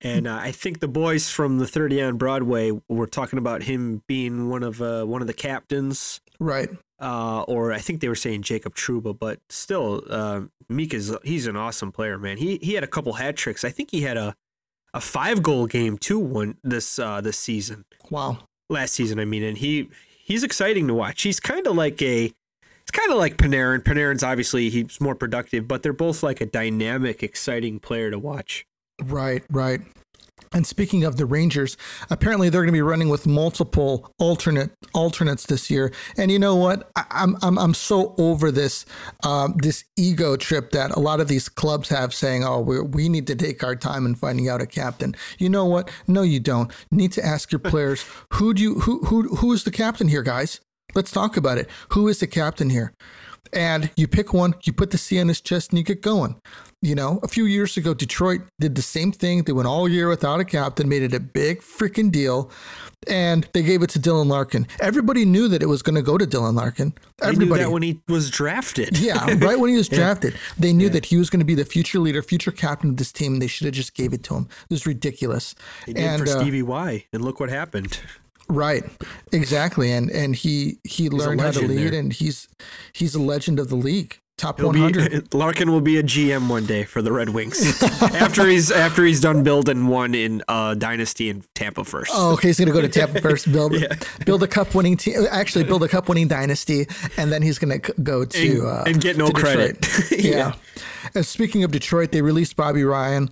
And 0.00 0.28
uh, 0.28 0.38
I 0.40 0.52
think 0.52 0.78
the 0.78 0.88
boys 0.88 1.28
from 1.28 1.58
the 1.58 1.66
30 1.66 2.02
on 2.02 2.16
Broadway 2.18 2.70
were 2.88 3.08
talking 3.08 3.38
about 3.38 3.64
him 3.64 4.02
being 4.06 4.48
one 4.48 4.62
of 4.62 4.80
uh, 4.80 5.04
one 5.04 5.20
of 5.20 5.26
the 5.26 5.34
captains 5.34 6.20
right. 6.38 6.68
uh, 7.00 7.42
or 7.42 7.72
I 7.72 7.78
think 7.78 8.00
they 8.00 8.08
were 8.08 8.14
saying 8.14 8.42
Jacob 8.42 8.74
Trouba, 8.74 9.18
but 9.18 9.40
still, 9.48 10.04
uh, 10.08 10.42
is 10.70 11.16
he's 11.24 11.46
an 11.46 11.56
awesome 11.56 11.90
player, 11.90 12.18
man. 12.18 12.38
He 12.38 12.58
he 12.62 12.74
had 12.74 12.84
a 12.84 12.88
couple 12.88 13.14
hat 13.14 13.36
tricks. 13.36 13.64
I 13.64 13.70
think 13.70 13.90
he 13.90 14.02
had 14.02 14.16
a 14.16 14.36
a 14.94 15.00
five 15.00 15.42
goal 15.42 15.66
game 15.66 15.98
too 15.98 16.18
one 16.18 16.56
this 16.62 16.98
uh, 16.98 17.20
this 17.20 17.38
season, 17.38 17.84
Wow. 18.10 18.38
last 18.68 18.94
season. 18.94 19.18
I 19.20 19.24
mean, 19.24 19.42
and 19.42 19.58
he 19.58 19.88
he's 20.24 20.42
exciting 20.42 20.86
to 20.88 20.94
watch. 20.94 21.22
He's 21.22 21.40
kind 21.40 21.66
of 21.66 21.76
like 21.76 22.00
a 22.02 22.32
it's 22.82 22.90
kind 22.90 23.10
of 23.12 23.18
like 23.18 23.36
Panarin. 23.36 23.80
Panarin's 23.82 24.22
obviously 24.22 24.70
he's 24.70 25.00
more 25.00 25.14
productive, 25.14 25.68
but 25.68 25.82
they're 25.82 25.92
both 25.92 26.22
like 26.22 26.40
a 26.40 26.46
dynamic, 26.46 27.22
exciting 27.22 27.78
player 27.80 28.10
to 28.10 28.18
watch. 28.18 28.64
Right, 29.04 29.44
right. 29.50 29.80
And 30.52 30.66
speaking 30.66 31.04
of 31.04 31.16
the 31.16 31.26
Rangers, 31.26 31.76
apparently 32.10 32.48
they're 32.48 32.62
going 32.62 32.72
to 32.72 32.72
be 32.72 32.82
running 32.82 33.08
with 33.08 33.26
multiple 33.26 34.10
alternate 34.18 34.70
alternates 34.94 35.46
this 35.46 35.70
year. 35.70 35.92
And 36.16 36.30
you 36.30 36.38
know 36.38 36.56
what? 36.56 36.90
I, 36.96 37.04
I'm 37.10 37.36
I'm 37.42 37.58
I'm 37.58 37.74
so 37.74 38.14
over 38.18 38.50
this 38.50 38.86
um, 39.24 39.54
this 39.58 39.84
ego 39.96 40.36
trip 40.36 40.70
that 40.72 40.90
a 40.92 41.00
lot 41.00 41.20
of 41.20 41.28
these 41.28 41.48
clubs 41.48 41.88
have, 41.90 42.14
saying, 42.14 42.44
"Oh, 42.44 42.60
we 42.60 42.80
we 42.80 43.08
need 43.08 43.26
to 43.26 43.36
take 43.36 43.62
our 43.62 43.76
time 43.76 44.06
in 44.06 44.14
finding 44.14 44.48
out 44.48 44.62
a 44.62 44.66
captain." 44.66 45.14
You 45.38 45.50
know 45.50 45.64
what? 45.64 45.90
No, 46.06 46.22
you 46.22 46.40
don't. 46.40 46.72
You 46.90 46.98
need 46.98 47.12
to 47.12 47.24
ask 47.24 47.52
your 47.52 47.58
players 47.72 48.04
who 48.34 48.54
do 48.54 48.62
you 48.62 48.80
who 48.80 49.00
who 49.04 49.36
who 49.36 49.52
is 49.52 49.64
the 49.64 49.70
captain 49.70 50.08
here, 50.08 50.22
guys? 50.22 50.60
Let's 50.94 51.10
talk 51.10 51.36
about 51.36 51.58
it. 51.58 51.68
Who 51.90 52.08
is 52.08 52.20
the 52.20 52.26
captain 52.26 52.70
here? 52.70 52.94
and 53.52 53.90
you 53.96 54.06
pick 54.08 54.32
one, 54.32 54.54
you 54.64 54.72
put 54.72 54.90
the 54.90 54.98
C 54.98 55.20
on 55.20 55.28
his 55.28 55.40
chest, 55.40 55.70
and 55.70 55.78
you 55.78 55.84
get 55.84 56.02
going. 56.02 56.40
You 56.80 56.94
know, 56.94 57.18
a 57.24 57.28
few 57.28 57.44
years 57.46 57.76
ago, 57.76 57.92
Detroit 57.92 58.42
did 58.60 58.76
the 58.76 58.82
same 58.82 59.10
thing. 59.10 59.42
They 59.42 59.52
went 59.52 59.66
all 59.66 59.88
year 59.88 60.08
without 60.08 60.38
a 60.38 60.44
captain, 60.44 60.88
made 60.88 61.02
it 61.02 61.12
a 61.12 61.18
big 61.18 61.60
freaking 61.60 62.12
deal, 62.12 62.52
and 63.08 63.48
they 63.52 63.62
gave 63.64 63.82
it 63.82 63.90
to 63.90 63.98
Dylan 63.98 64.28
Larkin. 64.28 64.64
Everybody 64.80 65.24
knew 65.24 65.48
that 65.48 65.60
it 65.60 65.66
was 65.66 65.82
going 65.82 65.96
to 65.96 66.02
go 66.02 66.16
to 66.16 66.24
Dylan 66.24 66.54
Larkin. 66.54 66.94
They 67.18 67.26
knew 67.26 67.32
Everybody. 67.32 67.62
that 67.64 67.70
when 67.72 67.82
he 67.82 68.00
was 68.06 68.30
drafted. 68.30 68.96
yeah, 68.96 69.24
right 69.38 69.58
when 69.58 69.70
he 69.70 69.76
was 69.76 69.88
drafted, 69.98 70.34
they 70.56 70.72
knew 70.72 70.88
that 70.90 71.06
he 71.06 71.16
was 71.16 71.30
going 71.30 71.40
to 71.40 71.44
be 71.44 71.56
the 71.56 71.64
future 71.64 71.98
leader, 71.98 72.22
future 72.22 72.52
captain 72.52 72.90
of 72.90 72.96
this 72.96 73.10
team. 73.10 73.32
and 73.32 73.42
They 73.42 73.48
should 73.48 73.64
have 73.64 73.74
just 73.74 73.94
gave 73.94 74.12
it 74.12 74.22
to 74.24 74.34
him. 74.36 74.48
It 74.70 74.74
was 74.74 74.86
ridiculous. 74.86 75.56
He 75.84 75.94
did 75.94 76.04
and 76.04 76.22
for 76.22 76.28
uh, 76.28 76.40
Stevie 76.40 76.62
Y, 76.62 77.06
and 77.12 77.24
look 77.24 77.40
what 77.40 77.50
happened. 77.50 77.98
Right, 78.48 78.84
exactly, 79.32 79.90
and 79.92 80.10
and 80.10 80.34
he 80.36 80.78
he 80.84 81.08
a 81.08 81.10
learned 81.10 81.40
how 81.40 81.50
to 81.50 81.60
lead, 81.66 81.92
there. 81.92 81.98
and 82.00 82.12
he's 82.12 82.46
he's 82.92 83.14
a 83.16 83.20
legend 83.20 83.58
of 83.58 83.68
the 83.68 83.74
league, 83.76 84.20
top 84.38 84.58
He'll 84.58 84.68
one 84.68 84.74
be, 84.76 84.80
hundred. 84.80 85.34
Larkin 85.34 85.70
will 85.70 85.82
be 85.82 85.98
a 85.98 86.02
GM 86.02 86.48
one 86.48 86.64
day 86.64 86.84
for 86.84 87.02
the 87.02 87.12
Red 87.12 87.28
Wings 87.28 87.82
after 88.02 88.46
he's 88.46 88.70
after 88.70 89.04
he's 89.04 89.20
done 89.20 89.42
building 89.42 89.86
one 89.88 90.14
in 90.14 90.42
uh, 90.48 90.74
Dynasty 90.74 91.28
in 91.28 91.44
Tampa 91.54 91.84
first. 91.84 92.10
Oh, 92.14 92.32
okay. 92.34 92.48
He's 92.48 92.58
gonna 92.58 92.72
go 92.72 92.80
to 92.80 92.88
Tampa 92.88 93.20
first, 93.28 93.50
build 93.52 93.74
Yeah. 93.74 93.88
build 94.24 94.42
a 94.42 94.48
cup 94.48 94.74
winning 94.74 94.96
team. 94.96 95.26
Actually, 95.30 95.64
build 95.64 95.82
a 95.82 95.88
cup 95.88 96.08
winning 96.08 96.28
dynasty, 96.28 96.86
and 97.18 97.30
then 97.30 97.42
he's 97.42 97.58
gonna 97.58 97.78
go 97.78 98.24
to 98.24 98.38
And- 98.38 98.66
uh, 98.66 98.84
and 98.86 99.00
get 99.00 99.16
no 99.18 99.28
credit. 99.30 99.86
yeah. 100.10 100.18
Yeah. 100.38 100.52
And 101.14 101.26
speaking 101.26 101.64
of 101.64 101.70
Detroit, 101.72 102.12
they 102.12 102.22
released 102.22 102.56
Bobby 102.56 102.84
Ryan 102.84 103.28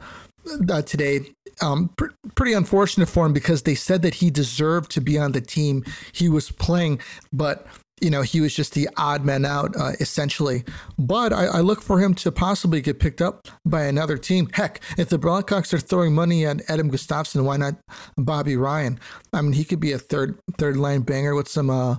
uh, 0.69 0.83
today. 0.83 1.21
Um, 1.63 1.89
pr- 1.97 2.09
pretty 2.35 2.53
unfortunate 2.53 3.09
for 3.09 3.25
him 3.25 3.33
because 3.33 3.63
they 3.63 3.75
said 3.75 4.03
that 4.03 4.15
he 4.17 4.29
deserved 4.31 4.91
to 4.91 5.01
be 5.01 5.19
on 5.19 5.33
the 5.33 5.41
team 5.41 5.85
he 6.13 6.29
was 6.29 6.51
playing, 6.51 7.01
but 7.33 7.67
you 8.01 8.11
know 8.11 8.23
he 8.23 8.41
was 8.41 8.55
just 8.55 8.75
the 8.75 8.89
odd 8.97 9.25
man 9.25 9.45
out 9.45 9.75
uh, 9.77 9.93
essentially. 10.01 10.65
But 10.99 11.33
I, 11.33 11.47
I 11.47 11.61
look 11.61 11.83
for 11.83 12.01
him 12.01 12.15
to 12.17 12.33
possibly 12.33 12.81
get 12.81 13.01
picked 13.01 13.23
up 13.23 13.49
by 13.65 13.85
another 13.85 14.19
team. 14.19 14.49
Heck, 14.53 14.81
if 14.99 15.09
the 15.09 15.19
Blackhawks 15.19 15.73
are 15.73 15.79
throwing 15.79 16.15
money 16.15 16.45
at 16.45 16.69
Adam 16.69 16.91
Gustafsson, 16.91 17.45
why 17.45 17.57
not 17.57 17.75
Bobby 18.17 18.57
Ryan? 18.57 18.99
I 19.33 19.43
mean, 19.43 19.53
he 19.53 19.65
could 19.65 19.81
be 19.81 19.93
a 19.93 19.99
third 19.99 20.39
third 20.59 20.77
line 20.77 21.03
banger 21.03 21.35
with 21.35 21.49
some 21.49 21.71
uh, 21.71 21.97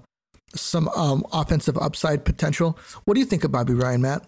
some 0.56 0.88
um, 0.90 1.26
offensive 1.34 1.78
upside 1.78 2.26
potential. 2.26 2.78
What 3.06 3.16
do 3.16 3.20
you 3.20 3.26
think 3.26 3.44
of 3.44 3.52
Bobby 3.52 3.74
Ryan, 3.74 4.02
Matt? 4.02 4.28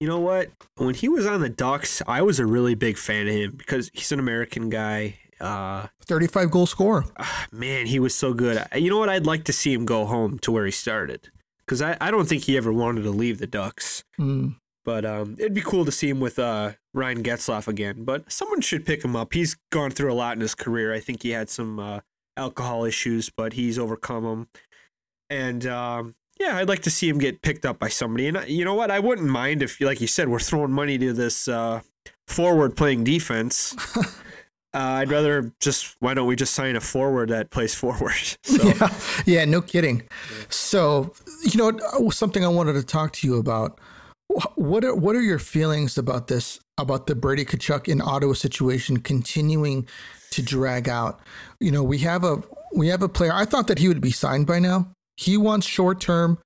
You 0.00 0.08
know 0.08 0.20
what? 0.20 0.50
When 0.76 0.94
he 0.94 1.08
was 1.08 1.26
on 1.26 1.40
the 1.40 1.48
Ducks, 1.48 2.02
I 2.06 2.20
was 2.20 2.38
a 2.38 2.44
really 2.44 2.74
big 2.74 2.98
fan 2.98 3.28
of 3.28 3.34
him 3.34 3.54
because 3.56 3.90
he's 3.94 4.12
an 4.12 4.18
American 4.18 4.68
guy. 4.68 5.18
Uh, 5.40 5.88
35 6.04 6.50
goal 6.50 6.66
scorer. 6.66 7.04
man, 7.52 7.86
he 7.86 7.98
was 7.98 8.14
so 8.14 8.32
good. 8.32 8.64
You 8.74 8.90
know 8.90 8.98
what? 8.98 9.08
I'd 9.08 9.26
like 9.26 9.44
to 9.44 9.52
see 9.52 9.72
him 9.72 9.84
go 9.84 10.06
home 10.06 10.38
to 10.40 10.50
where 10.50 10.64
he 10.64 10.72
started 10.72 11.30
because 11.66 11.82
I, 11.82 11.96
I 12.00 12.10
don't 12.10 12.28
think 12.28 12.44
he 12.44 12.56
ever 12.56 12.72
wanted 12.72 13.02
to 13.02 13.10
leave 13.10 13.38
the 13.38 13.46
Ducks. 13.46 14.04
Mm. 14.18 14.56
But 14.84 15.04
um, 15.04 15.34
it'd 15.38 15.52
be 15.52 15.62
cool 15.62 15.84
to 15.84 15.90
see 15.90 16.08
him 16.08 16.20
with 16.20 16.38
uh, 16.38 16.72
Ryan 16.94 17.24
Getzlaf 17.24 17.66
again. 17.66 18.04
But 18.04 18.30
someone 18.30 18.60
should 18.60 18.86
pick 18.86 19.04
him 19.04 19.16
up. 19.16 19.34
He's 19.34 19.56
gone 19.72 19.90
through 19.90 20.12
a 20.12 20.14
lot 20.14 20.36
in 20.36 20.40
his 20.40 20.54
career. 20.54 20.94
I 20.94 21.00
think 21.00 21.24
he 21.24 21.30
had 21.30 21.50
some 21.50 21.80
uh, 21.80 22.00
alcohol 22.36 22.84
issues, 22.84 23.28
but 23.28 23.54
he's 23.54 23.80
overcome 23.80 24.22
them. 24.22 24.48
And 25.28 25.66
um, 25.66 26.14
yeah, 26.38 26.56
I'd 26.56 26.68
like 26.68 26.82
to 26.82 26.90
see 26.90 27.08
him 27.08 27.18
get 27.18 27.42
picked 27.42 27.66
up 27.66 27.80
by 27.80 27.88
somebody. 27.88 28.28
And 28.28 28.36
uh, 28.36 28.42
you 28.46 28.64
know 28.64 28.74
what? 28.74 28.92
I 28.92 29.00
wouldn't 29.00 29.28
mind 29.28 29.60
if, 29.60 29.80
like 29.80 30.00
you 30.00 30.06
said, 30.06 30.28
we're 30.28 30.38
throwing 30.38 30.72
money 30.72 30.98
to 30.98 31.12
this 31.12 31.48
uh, 31.48 31.80
forward 32.28 32.76
playing 32.76 33.02
defense. 33.02 33.74
uh, 34.76 34.98
I'd 35.00 35.10
rather 35.10 35.52
just, 35.58 35.96
why 36.00 36.12
don't 36.12 36.26
we 36.26 36.36
just 36.36 36.52
sign 36.52 36.76
a 36.76 36.80
forward 36.80 37.30
that 37.30 37.50
plays 37.50 37.74
forward? 37.74 38.12
So, 38.42 38.62
Yeah, 38.62 38.94
yeah, 39.24 39.44
no 39.44 39.62
kidding. 39.62 40.02
So, 40.50 41.14
you 41.42 41.56
know, 41.56 42.10
something 42.10 42.44
I 42.44 42.48
wanted 42.48 42.74
to 42.74 42.82
talk 42.82 43.12
to 43.14 43.26
you 43.26 43.38
about. 43.38 43.80
What 44.56 44.84
are 44.84 44.94
what 44.94 45.14
are 45.16 45.22
your 45.22 45.38
feelings 45.38 45.96
about 45.96 46.26
this? 46.26 46.60
About 46.78 47.06
the 47.06 47.14
Brady 47.14 47.44
Tkachuk 47.44 47.88
in 47.88 48.02
Ottawa 48.02 48.34
situation 48.34 48.98
continuing 48.98 49.88
to 50.32 50.42
drag 50.42 50.88
out? 50.88 51.20
You 51.60 51.70
know, 51.70 51.82
we 51.82 51.98
have 51.98 52.24
a 52.24 52.42
we 52.74 52.88
have 52.88 53.02
a 53.02 53.08
player. 53.08 53.32
I 53.32 53.44
thought 53.44 53.68
that 53.68 53.78
he 53.78 53.88
would 53.88 54.00
be 54.00 54.10
signed 54.10 54.46
by 54.46 54.58
now. 54.58 54.92
He 55.16 55.36
wants 55.36 55.66
short 55.66 56.00
term. 56.00 56.38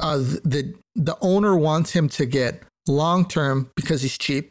Uh, 0.00 0.18
the 0.18 0.74
the 0.94 1.16
owner 1.20 1.56
wants 1.56 1.92
him 1.92 2.08
to 2.10 2.26
get 2.26 2.62
long 2.88 3.28
term 3.28 3.70
because 3.76 4.02
he's 4.02 4.18
cheap. 4.18 4.50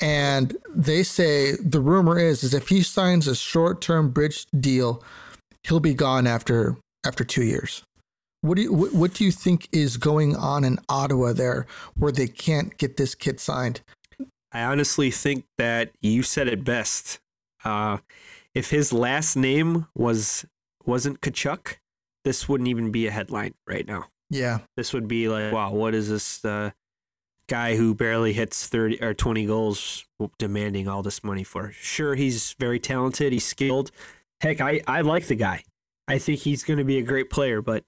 And 0.00 0.56
they 0.74 1.02
say 1.02 1.52
the 1.56 1.80
rumor 1.80 2.18
is 2.18 2.42
is 2.42 2.54
if 2.54 2.68
he 2.68 2.82
signs 2.82 3.26
a 3.26 3.34
short 3.34 3.80
term 3.80 4.10
bridge 4.10 4.46
deal, 4.58 5.02
he'll 5.64 5.80
be 5.80 5.94
gone 5.94 6.26
after 6.26 6.76
after 7.06 7.24
two 7.24 7.44
years. 7.44 7.82
What 8.42 8.56
do 8.56 8.62
you 8.62 8.72
what, 8.72 8.94
what 8.94 9.14
do 9.14 9.24
you 9.24 9.32
think 9.32 9.68
is 9.72 9.96
going 9.96 10.36
on 10.36 10.64
in 10.64 10.78
Ottawa 10.88 11.32
there 11.32 11.66
where 11.94 12.12
they 12.12 12.28
can't 12.28 12.76
get 12.78 12.96
this 12.96 13.14
kid 13.14 13.40
signed? 13.40 13.82
I 14.52 14.62
honestly 14.62 15.10
think 15.10 15.44
that 15.58 15.90
you 16.00 16.22
said 16.22 16.48
it 16.48 16.64
best. 16.64 17.20
Uh, 17.64 17.98
if 18.54 18.70
his 18.70 18.92
last 18.92 19.36
name 19.36 19.86
was 19.94 20.44
wasn't 20.84 21.20
Tkachuk, 21.20 21.76
this 22.24 22.48
wouldn't 22.48 22.68
even 22.68 22.90
be 22.90 23.06
a 23.06 23.10
headline 23.10 23.54
right 23.66 23.86
now. 23.86 24.06
Yeah. 24.30 24.60
This 24.76 24.92
would 24.92 25.08
be 25.08 25.28
like, 25.28 25.52
wow, 25.52 25.72
what 25.72 25.94
is 25.94 26.08
this 26.08 26.44
uh, 26.44 26.70
guy 27.50 27.76
who 27.76 27.94
barely 27.94 28.32
hits 28.32 28.68
30 28.68 29.02
or 29.02 29.12
20 29.12 29.44
goals 29.44 30.06
demanding 30.38 30.88
all 30.88 31.02
this 31.02 31.24
money 31.24 31.44
for? 31.44 31.72
Sure, 31.72 32.14
he's 32.14 32.54
very 32.58 32.78
talented, 32.78 33.32
he's 33.32 33.44
skilled. 33.44 33.90
Heck, 34.40 34.60
I, 34.60 34.80
I 34.86 35.00
like 35.00 35.26
the 35.26 35.34
guy. 35.34 35.64
I 36.08 36.18
think 36.18 36.40
he's 36.40 36.64
going 36.64 36.78
to 36.78 36.84
be 36.84 36.96
a 36.98 37.02
great 37.02 37.28
player, 37.28 37.60
but 37.60 37.84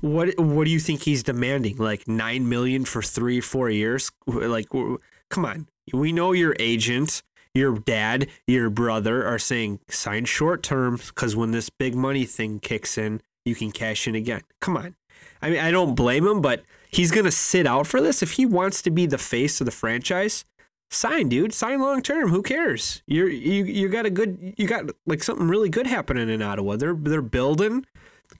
what 0.00 0.38
what 0.38 0.64
do 0.64 0.70
you 0.70 0.80
think 0.80 1.02
he's 1.02 1.22
demanding? 1.22 1.76
Like 1.76 2.08
9 2.08 2.48
million 2.48 2.84
for 2.84 3.02
3 3.02 3.40
4 3.40 3.70
years? 3.70 4.10
Like 4.26 4.68
come 4.70 5.44
on. 5.44 5.68
We 5.92 6.12
know 6.12 6.32
your 6.32 6.56
agent, 6.58 7.22
your 7.54 7.78
dad, 7.78 8.28
your 8.46 8.70
brother 8.70 9.26
are 9.26 9.38
saying 9.38 9.80
sign 9.88 10.24
short 10.24 10.62
term 10.62 10.98
cuz 11.14 11.36
when 11.36 11.50
this 11.50 11.70
big 11.70 11.94
money 11.94 12.24
thing 12.24 12.60
kicks 12.60 12.96
in, 12.96 13.20
you 13.44 13.54
can 13.54 13.72
cash 13.72 14.08
in 14.08 14.14
again. 14.14 14.42
Come 14.60 14.76
on. 14.76 14.96
I 15.42 15.50
mean, 15.50 15.60
I 15.60 15.70
don't 15.70 15.94
blame 15.94 16.26
him, 16.26 16.40
but 16.40 16.64
he's 16.90 17.10
going 17.10 17.24
to 17.24 17.30
sit 17.30 17.66
out 17.66 17.86
for 17.86 18.00
this 18.00 18.22
if 18.22 18.32
he 18.32 18.46
wants 18.46 18.82
to 18.82 18.90
be 18.90 19.06
the 19.06 19.18
face 19.18 19.60
of 19.60 19.64
the 19.64 19.70
franchise. 19.70 20.44
Sign, 20.90 21.28
dude. 21.28 21.52
Sign 21.52 21.80
long 21.80 22.02
term. 22.02 22.30
Who 22.30 22.42
cares? 22.42 23.02
You're 23.06 23.28
you 23.28 23.64
you 23.64 23.88
got 23.88 24.06
a 24.06 24.10
good 24.10 24.54
you 24.56 24.66
got 24.66 24.90
like 25.06 25.22
something 25.22 25.46
really 25.46 25.68
good 25.68 25.86
happening 25.86 26.28
in 26.28 26.42
Ottawa. 26.42 26.76
They're 26.76 26.94
they're 26.94 27.22
building 27.22 27.86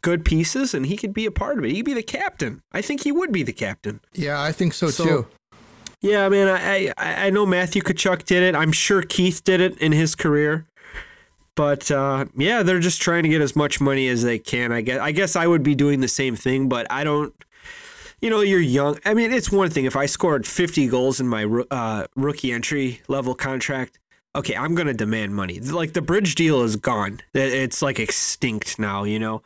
good 0.02 0.24
pieces, 0.24 0.74
and 0.74 0.86
he 0.86 0.96
could 0.96 1.14
be 1.14 1.26
a 1.26 1.30
part 1.30 1.58
of 1.58 1.64
it. 1.64 1.70
He'd 1.70 1.84
be 1.84 1.94
the 1.94 2.02
captain. 2.02 2.62
I 2.72 2.82
think 2.82 3.02
he 3.02 3.12
would 3.12 3.30
be 3.30 3.44
the 3.44 3.52
captain. 3.52 4.00
Yeah, 4.12 4.42
I 4.42 4.50
think 4.50 4.74
so, 4.74 4.88
so 4.88 5.04
too. 5.04 5.26
Yeah, 6.00 6.28
man. 6.28 6.48
I, 6.48 6.92
I 6.98 7.26
I 7.26 7.30
know 7.30 7.46
Matthew 7.46 7.82
Tkachuk 7.82 8.24
did 8.24 8.42
it. 8.42 8.56
I'm 8.56 8.72
sure 8.72 9.02
Keith 9.02 9.44
did 9.44 9.60
it 9.60 9.78
in 9.78 9.92
his 9.92 10.16
career. 10.16 10.66
But 11.54 11.90
uh, 11.90 12.26
yeah, 12.36 12.62
they're 12.62 12.80
just 12.80 13.02
trying 13.02 13.22
to 13.24 13.28
get 13.28 13.42
as 13.42 13.54
much 13.54 13.80
money 13.80 14.08
as 14.08 14.22
they 14.22 14.38
can. 14.38 14.72
I 14.72 14.80
guess. 14.80 15.00
I 15.00 15.12
guess 15.12 15.36
I 15.36 15.46
would 15.46 15.62
be 15.62 15.74
doing 15.74 16.00
the 16.00 16.08
same 16.08 16.34
thing, 16.34 16.68
but 16.68 16.86
I 16.90 17.04
don't. 17.04 17.34
You 18.20 18.28
know, 18.28 18.40
you're 18.40 18.60
young. 18.60 18.98
I 19.04 19.14
mean, 19.14 19.32
it's 19.32 19.50
one 19.50 19.70
thing 19.70 19.86
if 19.86 19.96
I 19.96 20.06
scored 20.06 20.46
50 20.46 20.88
goals 20.88 21.20
in 21.20 21.28
my 21.28 21.44
uh, 21.70 22.06
rookie 22.16 22.52
entry 22.52 23.00
level 23.08 23.34
contract. 23.34 23.98
Okay, 24.36 24.54
I'm 24.54 24.74
gonna 24.74 24.94
demand 24.94 25.34
money. 25.34 25.58
Like 25.58 25.92
the 25.92 26.02
bridge 26.02 26.36
deal 26.36 26.62
is 26.62 26.76
gone. 26.76 27.20
It's 27.34 27.82
like 27.82 27.98
extinct 27.98 28.78
now. 28.78 29.02
You 29.02 29.18
know, 29.18 29.42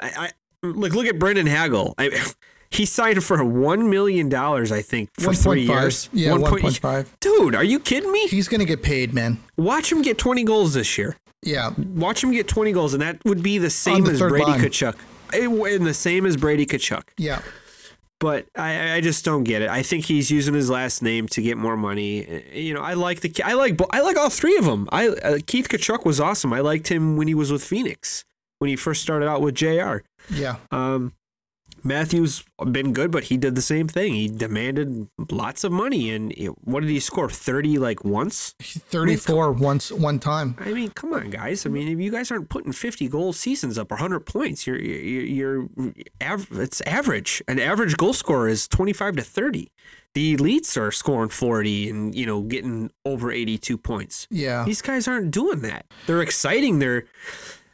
I, 0.00 0.08
I 0.08 0.30
like 0.66 0.92
look 0.92 1.06
at 1.06 1.20
Brandon 1.20 1.46
Hagel. 1.46 1.94
I, 1.98 2.32
he 2.70 2.84
signed 2.84 3.22
for 3.22 3.44
one 3.44 3.88
million 3.88 4.28
dollars, 4.28 4.72
I 4.72 4.82
think, 4.82 5.10
for 5.14 5.28
1. 5.28 5.34
three 5.36 5.66
5. 5.68 5.76
years. 5.76 6.08
Yeah, 6.12 6.32
one 6.32 6.60
point 6.60 6.78
five. 6.78 7.14
Dude, 7.20 7.54
are 7.54 7.62
you 7.62 7.78
kidding 7.78 8.10
me? 8.10 8.26
He's 8.26 8.48
gonna 8.48 8.64
get 8.64 8.82
paid, 8.82 9.14
man. 9.14 9.38
Watch 9.56 9.92
him 9.92 10.02
get 10.02 10.18
twenty 10.18 10.42
goals 10.42 10.74
this 10.74 10.98
year. 10.98 11.16
Yeah, 11.42 11.70
watch 11.94 12.24
him 12.24 12.32
get 12.32 12.48
twenty 12.48 12.72
goals, 12.72 12.94
and 12.94 13.02
that 13.02 13.24
would 13.24 13.42
be 13.42 13.58
the 13.58 13.70
same 13.70 14.02
the 14.02 14.12
as 14.12 14.18
Brady 14.18 14.46
line. 14.46 14.60
Tkachuk, 14.60 14.96
and 15.32 15.86
the 15.86 15.94
same 15.94 16.26
as 16.26 16.36
Brady 16.36 16.66
Tkachuk. 16.66 17.04
Yeah. 17.18 17.40
But 18.20 18.46
I, 18.56 18.94
I 18.94 19.00
just 19.00 19.24
don't 19.24 19.44
get 19.44 19.62
it. 19.62 19.68
I 19.68 19.82
think 19.82 20.06
he's 20.06 20.28
using 20.30 20.54
his 20.54 20.68
last 20.68 21.02
name 21.02 21.28
to 21.28 21.40
get 21.40 21.56
more 21.56 21.76
money. 21.76 22.42
You 22.52 22.74
know, 22.74 22.82
I 22.82 22.94
like 22.94 23.20
the 23.20 23.32
I 23.44 23.52
like 23.52 23.80
I 23.90 24.00
like 24.00 24.16
all 24.16 24.30
three 24.30 24.56
of 24.56 24.64
them. 24.64 24.88
I 24.90 25.08
uh, 25.08 25.38
Keith 25.46 25.68
Tkachuk 25.68 26.04
was 26.04 26.18
awesome. 26.18 26.52
I 26.52 26.60
liked 26.60 26.88
him 26.88 27.16
when 27.16 27.28
he 27.28 27.34
was 27.34 27.52
with 27.52 27.62
Phoenix 27.62 28.24
when 28.58 28.68
he 28.68 28.76
first 28.76 29.02
started 29.02 29.28
out 29.28 29.40
with 29.40 29.54
JR. 29.54 29.98
Yeah. 30.30 30.56
Um, 30.70 31.12
Matthews 31.84 32.44
been 32.72 32.92
good, 32.92 33.10
but 33.10 33.24
he 33.24 33.36
did 33.36 33.54
the 33.54 33.62
same 33.62 33.88
thing. 33.88 34.14
He 34.14 34.28
demanded 34.28 35.08
lots 35.30 35.64
of 35.64 35.72
money, 35.72 36.10
and 36.10 36.32
what 36.64 36.80
did 36.80 36.90
he 36.90 37.00
score? 37.00 37.28
Thirty 37.28 37.78
like 37.78 38.04
once. 38.04 38.54
Thirty-four 38.60 39.48
I 39.48 39.50
mean, 39.52 39.58
once 39.60 39.92
one 39.92 40.18
time. 40.18 40.56
I 40.58 40.72
mean, 40.72 40.90
come 40.90 41.12
on, 41.14 41.30
guys. 41.30 41.66
I 41.66 41.68
mean, 41.68 41.88
if 41.88 42.00
you 42.00 42.10
guys 42.10 42.30
aren't 42.30 42.48
putting 42.48 42.72
fifty 42.72 43.08
goal 43.08 43.32
seasons 43.32 43.78
up 43.78 43.92
or 43.92 43.96
hundred 43.96 44.20
points, 44.20 44.66
you're 44.66 44.80
you're, 44.80 45.22
you're 45.22 45.68
av- 46.22 46.48
it's 46.52 46.80
average. 46.82 47.42
An 47.48 47.58
average 47.58 47.96
goal 47.96 48.12
scorer 48.12 48.48
is 48.48 48.68
twenty-five 48.68 49.16
to 49.16 49.22
thirty. 49.22 49.70
The 50.14 50.36
elites 50.36 50.76
are 50.76 50.90
scoring 50.90 51.28
forty 51.30 51.88
and 51.88 52.14
you 52.14 52.26
know 52.26 52.42
getting 52.42 52.90
over 53.04 53.30
eighty-two 53.30 53.78
points. 53.78 54.26
Yeah, 54.30 54.64
these 54.64 54.82
guys 54.82 55.06
aren't 55.06 55.30
doing 55.30 55.60
that. 55.60 55.86
They're 56.06 56.22
exciting. 56.22 56.78
They're 56.78 57.04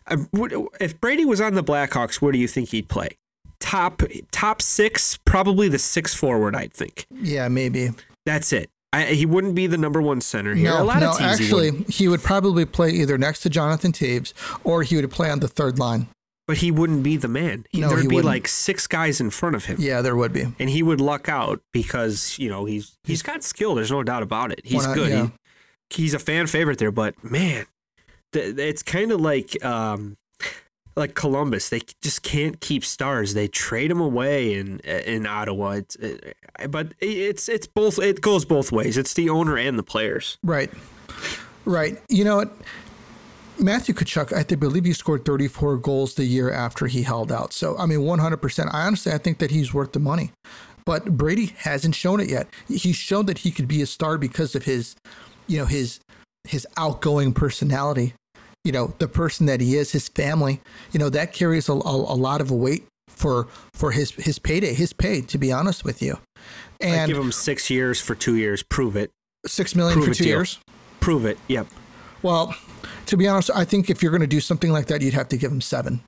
uh, 0.07 0.17
if 0.81 1.01
Brady 1.01 1.25
was 1.25 1.41
on 1.41 1.55
the 1.55 1.65
Blackhawks, 1.65 2.21
where 2.21 2.33
do 2.33 2.39
you 2.39 2.49
think 2.49 2.71
he'd 2.71 2.89
play? 2.89 3.17
Top 3.61 4.03
top 4.31 4.61
six, 4.61 5.19
probably 5.25 5.69
the 5.69 5.79
six 5.79 6.15
forward. 6.15 6.55
I'd 6.55 6.73
think. 6.73 7.07
Yeah, 7.11 7.49
maybe. 7.49 7.91
That's 8.27 8.53
it. 8.53 8.71
I, 8.95 9.07
he 9.07 9.27
wouldn't 9.27 9.57
be 9.57 9.67
the 9.67 9.77
number 9.77 10.01
one 10.01 10.21
center 10.21 10.55
here. 10.55 10.71
No, 10.71 10.85
no 10.85 11.17
actually, 11.19 11.73
he, 11.73 11.85
he, 11.93 12.09
would 12.09 12.23
probably 12.23 12.65
play 12.65 12.91
either 12.91 13.19
next 13.19 13.41
to 13.41 13.51
Jonathan 13.51 13.91
Toews 13.91 14.33
or 14.63 14.85
he 14.85 14.95
would 14.95 15.11
play 15.11 15.31
on 15.31 15.41
the 15.41 15.49
third 15.49 15.81
line. 15.81 16.07
But 16.47 16.59
he 16.59 16.71
wouldn't 16.71 17.03
be 17.03 17.17
the 17.17 17.27
man. 17.27 17.65
He, 17.71 17.81
no, 17.81 17.89
there'd 17.89 18.03
be 18.03 18.17
wouldn't. 18.17 18.27
like 18.27 18.47
six 18.47 18.87
guys 18.87 19.21
in 19.21 19.31
front 19.31 19.57
of 19.57 19.65
him. 19.65 19.79
Yeah, 19.81 20.01
there 20.01 20.15
would 20.15 20.33
be. 20.33 20.47
And 20.61 20.71
he 20.71 20.83
would 20.83 21.01
luck 21.01 21.29
out 21.29 21.61
because 21.73 22.39
you 22.39 22.49
know 22.49 22.67
he's 22.67 22.97
he's 23.03 23.23
got 23.23 23.43
skill. 23.43 23.75
There's 23.75 23.91
no 23.91 24.03
doubt 24.03 24.23
about 24.23 24.53
it. 24.53 24.61
He's 24.63 24.87
not, 24.87 24.95
good. 24.95 25.11
Yeah. 25.11 25.29
He, 25.91 26.03
he's 26.03 26.15
a 26.15 26.19
fan 26.19 26.47
favorite 26.47 26.79
there. 26.79 26.93
But 26.93 27.15
man, 27.25 27.65
it's 28.33 28.83
kind 28.83 29.11
of 29.11 29.21
like 29.21 29.65
um, 29.65 30.17
like 30.97 31.15
Columbus. 31.15 31.69
They 31.69 31.81
just 32.03 32.23
can't 32.23 32.61
keep 32.61 32.85
stars. 32.85 33.35
They 33.35 33.49
trade 33.49 33.91
them 33.91 34.01
away 34.01 34.55
in 34.55 34.81
in 34.81 35.27
Ottawa. 35.27 35.71
It's, 35.71 35.97
it, 35.97 36.37
but 36.69 36.95
it's 37.01 37.49
it's 37.49 37.67
both. 37.67 37.99
It 37.99 38.21
goes 38.21 38.45
both 38.45 38.73
ways. 38.73 38.97
It's 38.97 39.15
the 39.15 39.29
owner 39.31 39.57
and 39.57 39.79
the 39.79 39.83
players. 39.83 40.39
Right, 40.43 40.71
right. 41.65 42.01
You 42.09 42.25
know 42.25 42.37
what? 42.37 42.53
Matthew 43.59 43.95
Tkachuk, 43.95 44.33
I 44.33 44.43
believe 44.57 44.85
he 44.85 44.93
scored 44.93 45.25
34 45.25 45.77
goals 45.77 46.15
the 46.15 46.25
year 46.25 46.51
after 46.51 46.87
he 46.87 47.03
held 47.03 47.31
out. 47.31 47.53
So, 47.53 47.79
I 47.79 47.87
mean, 47.87 48.01
100%. 48.01 48.75
I 48.75 48.87
honestly, 48.87 49.13
I 49.13 49.19
think 49.19 49.39
that 49.39 49.53
he's 49.53 49.73
worth 49.73 49.93
the 49.93 50.01
money. 50.01 50.33
But 50.85 51.17
Brady 51.17 51.55
hasn't 51.59 51.95
shown 51.95 52.19
it 52.19 52.29
yet. 52.29 52.49
He's 52.67 52.97
shown 52.97 53.27
that 53.27 53.39
he 53.39 53.53
could 53.53 53.69
be 53.69 53.81
a 53.81 53.87
star 53.87 54.19
because 54.19 54.57
of 54.57 54.65
his, 54.65 54.97
you 55.47 55.59
know, 55.59 55.67
his 55.67 56.01
his 56.47 56.67
outgoing 56.77 57.33
personality 57.33 58.13
you 58.65 58.73
know 58.73 58.95
the 58.99 59.09
person 59.09 59.47
that 59.47 59.61
he 59.61 59.77
is, 59.77 59.93
his 59.93 60.09
family, 60.09 60.61
you 60.93 60.99
know 60.99 61.11
that 61.11 61.33
carries 61.33 61.69
a, 61.69 61.73
a, 61.73 61.77
a 61.77 62.17
lot 62.17 62.41
of 62.41 62.51
weight 62.51 62.87
for 63.09 63.49
for 63.73 63.93
his 63.93 64.11
his 64.13 64.39
payday, 64.39 64.75
his 64.75 64.93
pay. 64.93 65.21
To 65.21 65.39
be 65.39 65.53
honest 65.53 65.85
with 65.85 66.03
you, 66.03 66.19
and 66.81 67.01
I 67.01 67.07
give 67.07 67.17
him 67.17 67.33
six 67.33 67.71
years 67.71 68.01
for 68.01 68.15
two 68.15 68.37
years. 68.37 68.63
Prove 68.63 68.97
it. 68.97 69.11
Six 69.47 69.75
million 69.75 69.95
Prove 69.95 70.09
for 70.09 70.15
two 70.15 70.25
years. 70.25 70.59
Prove 71.01 71.27
it. 71.27 71.39
Yep. 71.49 71.67
Well, 72.23 72.57
to 73.07 73.17
be 73.17 73.29
honest, 73.29 73.51
I 73.55 73.65
think 73.65 73.91
if 73.91 74.03
you're 74.03 74.11
going 74.11 74.23
to 74.23 74.27
do 74.27 74.41
something 74.41 74.73
like 74.73 74.87
that, 74.87 75.03
you'd 75.03 75.15
have 75.15 75.29
to 75.29 75.37
give 75.37 75.53
him 75.53 75.61
seven. 75.61 76.01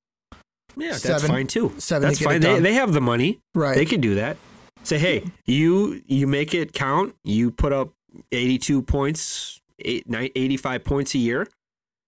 Yeah, 0.77 0.93
seven, 0.93 1.13
that's 1.13 1.27
fine 1.27 1.47
too. 1.47 1.75
Seven. 1.79 2.09
That's 2.09 2.21
fine. 2.21 2.41
They, 2.41 2.61
they 2.61 2.75
have 2.75 2.93
the 2.93 3.01
money. 3.01 3.39
Right. 3.55 3.75
They 3.75 3.85
can 3.85 4.01
do 4.01 4.15
that. 4.17 4.37
Say, 4.83 4.99
hey, 4.99 5.25
you 5.45 6.03
you 6.07 6.27
make 6.27 6.55
it 6.55 6.73
count. 6.73 7.15
You 7.25 7.51
put 7.51 7.73
up 7.73 7.93
82 8.33 8.83
points, 8.83 9.61
eight, 9.81 10.07
85 10.09 10.85
points 10.85 11.15
a 11.15 11.19
year 11.19 11.49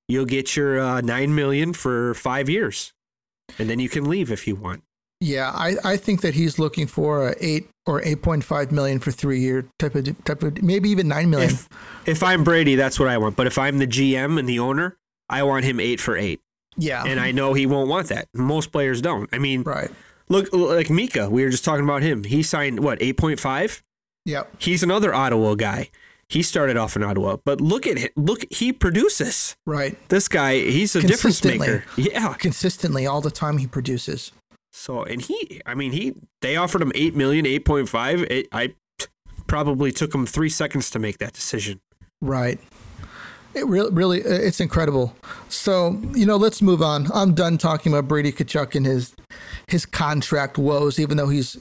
you'll 0.09 0.25
get 0.25 0.57
your 0.57 0.81
uh, 0.81 1.01
nine 1.01 1.35
million 1.35 1.73
for 1.73 2.15
five 2.15 2.49
years, 2.49 2.93
and 3.59 3.69
then 3.69 3.79
you 3.79 3.89
can 3.89 4.09
leave 4.09 4.33
if 4.33 4.47
you 4.47 4.57
want. 4.57 4.83
Yeah, 5.21 5.51
I, 5.51 5.75
I 5.85 5.97
think 5.97 6.21
that 6.21 6.35
he's 6.35 6.59
looking 6.59 6.87
for 6.87 7.29
a 7.29 7.35
eight 7.41 7.69
or 7.87 8.03
eight 8.05 8.23
point 8.23 8.45
five 8.45 8.71
million 8.71 9.01
for 9.01 9.11
three 9.11 9.41
year 9.41 9.67
type 9.79 9.95
of 9.95 10.25
type 10.25 10.43
of 10.43 10.63
maybe 10.63 10.91
even 10.91 11.09
nine 11.09 11.31
million. 11.31 11.51
If, 11.51 11.69
if 12.07 12.23
I'm 12.23 12.45
Brady, 12.45 12.77
that's 12.77 12.99
what 13.01 13.09
I 13.09 13.19
want. 13.19 13.37
But 13.37 13.47
if 13.47 13.59
I'm 13.59 13.79
the 13.79 13.87
GM 13.87 14.39
and 14.39 14.49
the 14.49 14.61
owner, 14.61 14.97
I 15.29 15.43
want 15.43 15.65
him 15.65 15.81
eight 15.81 16.01
for 16.01 16.17
eight. 16.17 16.41
Yeah, 16.77 17.05
and 17.05 17.19
I 17.19 17.33
know 17.33 17.55
he 17.55 17.67
won't 17.67 17.89
want 17.89 18.09
that. 18.09 18.29
Most 18.33 18.71
players 18.71 19.03
don't. 19.03 19.29
I 19.33 19.39
mean, 19.39 19.63
right? 19.65 19.91
Look, 20.29 20.53
like 20.53 20.91
Mika, 20.91 21.29
we 21.29 21.43
were 21.43 21.51
just 21.51 21.65
talking 21.65 21.85
about 21.85 22.03
him. 22.03 22.23
He 22.23 22.43
signed 22.45 22.81
what 22.81 23.03
eight 23.03 23.17
point 23.17 23.41
five. 23.41 23.83
Yep. 24.25 24.63
He's 24.63 24.83
another 24.83 25.15
Ottawa 25.15 25.55
guy. 25.55 25.91
He 26.29 26.43
started 26.43 26.77
off 26.77 26.95
in 26.95 27.03
Ottawa, 27.03 27.37
but 27.45 27.61
look 27.61 27.87
at 27.87 27.99
him. 27.99 28.11
Look, 28.17 28.45
he 28.51 28.73
produces. 28.73 29.57
Right. 29.65 29.97
This 30.09 30.29
guy, 30.29 30.59
he's 30.59 30.95
a 30.95 31.01
difference 31.01 31.43
maker. 31.43 31.85
Yeah. 31.97 32.35
Consistently, 32.35 33.07
all 33.07 33.23
the 33.23 33.31
time 33.31 33.59
he 33.59 33.67
produces. 33.67 34.33
So, 34.71 35.03
and 35.05 35.23
he, 35.23 35.63
I 35.65 35.75
mean, 35.75 35.93
he, 35.93 36.15
they 36.43 36.57
offered 36.57 36.83
him 36.83 36.93
8 36.95 37.17
million, 37.17 37.47
8.5. 37.47 38.31
It, 38.31 38.49
I 38.53 38.75
probably 39.47 39.91
took 39.91 40.15
him 40.15 40.27
three 40.27 40.51
seconds 40.51 40.91
to 40.91 40.99
make 40.99 41.19
that 41.19 41.33
decision. 41.33 41.81
Right. 42.21 42.61
It 43.55 43.67
really, 43.67 43.91
really, 43.91 44.21
it's 44.21 44.61
incredible. 44.61 45.17
So, 45.49 45.99
you 46.15 46.27
know, 46.27 46.37
let's 46.37 46.61
move 46.61 46.83
on. 46.83 47.09
I'm 47.13 47.35
done 47.35 47.57
talking 47.57 47.93
about 47.93 48.07
Brady 48.07 48.31
Tkachuk 48.31 48.75
and 48.75 48.85
his 48.85 49.15
his 49.69 49.87
contract 49.87 50.59
woes, 50.59 51.01
even 51.01 51.17
though 51.17 51.29
he's 51.29 51.57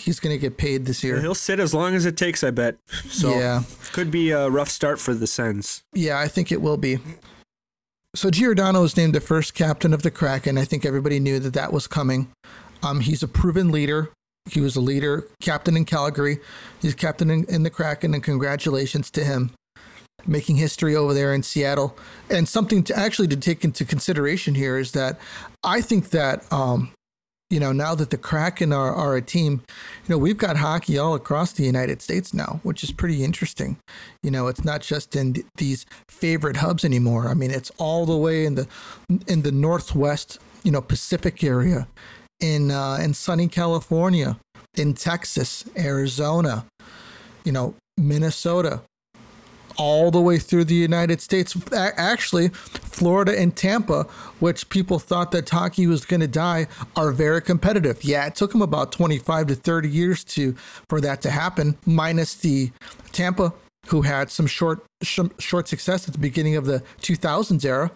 he's 0.00 0.20
going 0.20 0.34
to 0.34 0.38
get 0.38 0.56
paid 0.56 0.86
this 0.86 1.02
year. 1.02 1.20
He'll 1.20 1.34
sit 1.34 1.60
as 1.60 1.74
long 1.74 1.94
as 1.94 2.06
it 2.06 2.16
takes, 2.16 2.44
I 2.44 2.50
bet. 2.50 2.76
So 3.08 3.30
yeah, 3.30 3.62
could 3.92 4.10
be 4.10 4.30
a 4.30 4.48
rough 4.48 4.68
start 4.68 5.00
for 5.00 5.14
the 5.14 5.26
Sens. 5.26 5.82
Yeah, 5.92 6.18
I 6.18 6.28
think 6.28 6.52
it 6.52 6.60
will 6.60 6.76
be. 6.76 6.98
So 8.14 8.30
Giordano 8.30 8.82
was 8.82 8.96
named 8.96 9.14
the 9.14 9.20
first 9.20 9.54
captain 9.54 9.92
of 9.92 10.02
the 10.02 10.10
Kraken. 10.10 10.56
I 10.56 10.64
think 10.64 10.86
everybody 10.86 11.20
knew 11.20 11.38
that 11.40 11.54
that 11.54 11.72
was 11.72 11.86
coming. 11.86 12.30
Um, 12.82 13.00
he's 13.00 13.22
a 13.22 13.28
proven 13.28 13.70
leader. 13.70 14.10
He 14.48 14.60
was 14.60 14.76
a 14.76 14.80
leader, 14.80 15.26
captain 15.40 15.76
in 15.76 15.84
Calgary. 15.84 16.38
He's 16.80 16.94
captain 16.94 17.30
in, 17.30 17.44
in 17.44 17.64
the 17.64 17.70
Kraken, 17.70 18.14
and 18.14 18.22
congratulations 18.22 19.10
to 19.10 19.24
him 19.24 19.50
making 20.26 20.56
history 20.56 20.96
over 20.96 21.14
there 21.14 21.32
in 21.32 21.42
Seattle. 21.42 21.96
And 22.30 22.48
something 22.48 22.82
to 22.84 22.96
actually 22.96 23.28
to 23.28 23.36
take 23.36 23.64
into 23.64 23.84
consideration 23.84 24.54
here 24.54 24.78
is 24.78 24.92
that 24.92 25.18
I 25.62 25.80
think 25.80 26.10
that 26.10 26.50
um, 26.52 26.92
you 27.50 27.60
know 27.60 27.72
now 27.72 27.94
that 27.94 28.10
the 28.10 28.16
Kraken 28.16 28.72
are, 28.72 28.92
are 28.94 29.16
a 29.16 29.22
team, 29.22 29.62
you 30.04 30.08
know 30.08 30.18
we've 30.18 30.38
got 30.38 30.56
hockey 30.56 30.98
all 30.98 31.14
across 31.14 31.52
the 31.52 31.64
United 31.64 32.02
States 32.02 32.34
now, 32.34 32.60
which 32.62 32.82
is 32.82 32.92
pretty 32.92 33.22
interesting. 33.24 33.78
You 34.22 34.30
know, 34.30 34.48
it's 34.48 34.64
not 34.64 34.82
just 34.82 35.16
in 35.16 35.44
these 35.56 35.86
favorite 36.08 36.56
hubs 36.56 36.84
anymore. 36.84 37.28
I 37.28 37.34
mean, 37.34 37.50
it's 37.50 37.70
all 37.78 38.06
the 38.06 38.16
way 38.16 38.44
in 38.44 38.54
the 38.56 38.66
in 39.26 39.42
the 39.42 39.52
northwest, 39.52 40.38
you 40.62 40.70
know, 40.70 40.80
Pacific 40.80 41.44
area, 41.44 41.88
in 42.40 42.70
uh, 42.70 42.98
in 43.00 43.14
sunny 43.14 43.48
California, 43.48 44.38
in 44.76 44.94
Texas, 44.94 45.64
Arizona, 45.78 46.66
you 47.44 47.52
know, 47.52 47.74
Minnesota, 47.96 48.82
all 49.76 50.10
the 50.10 50.20
way 50.20 50.38
through 50.38 50.64
the 50.64 50.74
United 50.74 51.20
States. 51.20 51.56
Actually, 51.72 52.48
Florida 52.48 53.38
and 53.38 53.56
Tampa, 53.56 54.04
which 54.40 54.68
people 54.68 54.98
thought 54.98 55.30
that 55.32 55.48
hockey 55.48 55.86
was 55.86 56.04
going 56.04 56.20
to 56.20 56.28
die, 56.28 56.66
are 56.96 57.12
very 57.12 57.42
competitive. 57.42 58.04
Yeah, 58.04 58.26
it 58.26 58.34
took 58.34 58.52
them 58.52 58.62
about 58.62 58.92
25 58.92 59.48
to 59.48 59.54
30 59.54 59.88
years 59.88 60.24
to 60.24 60.54
for 60.88 61.00
that 61.00 61.22
to 61.22 61.30
happen, 61.30 61.76
minus 61.84 62.34
the 62.34 62.70
Tampa 63.12 63.52
who 63.86 64.02
had 64.02 64.30
some 64.30 64.46
short 64.46 64.84
short 65.02 65.68
success 65.68 66.08
at 66.08 66.14
the 66.14 66.18
beginning 66.18 66.56
of 66.56 66.64
the 66.64 66.82
2000s 67.02 67.64
era, 67.64 67.90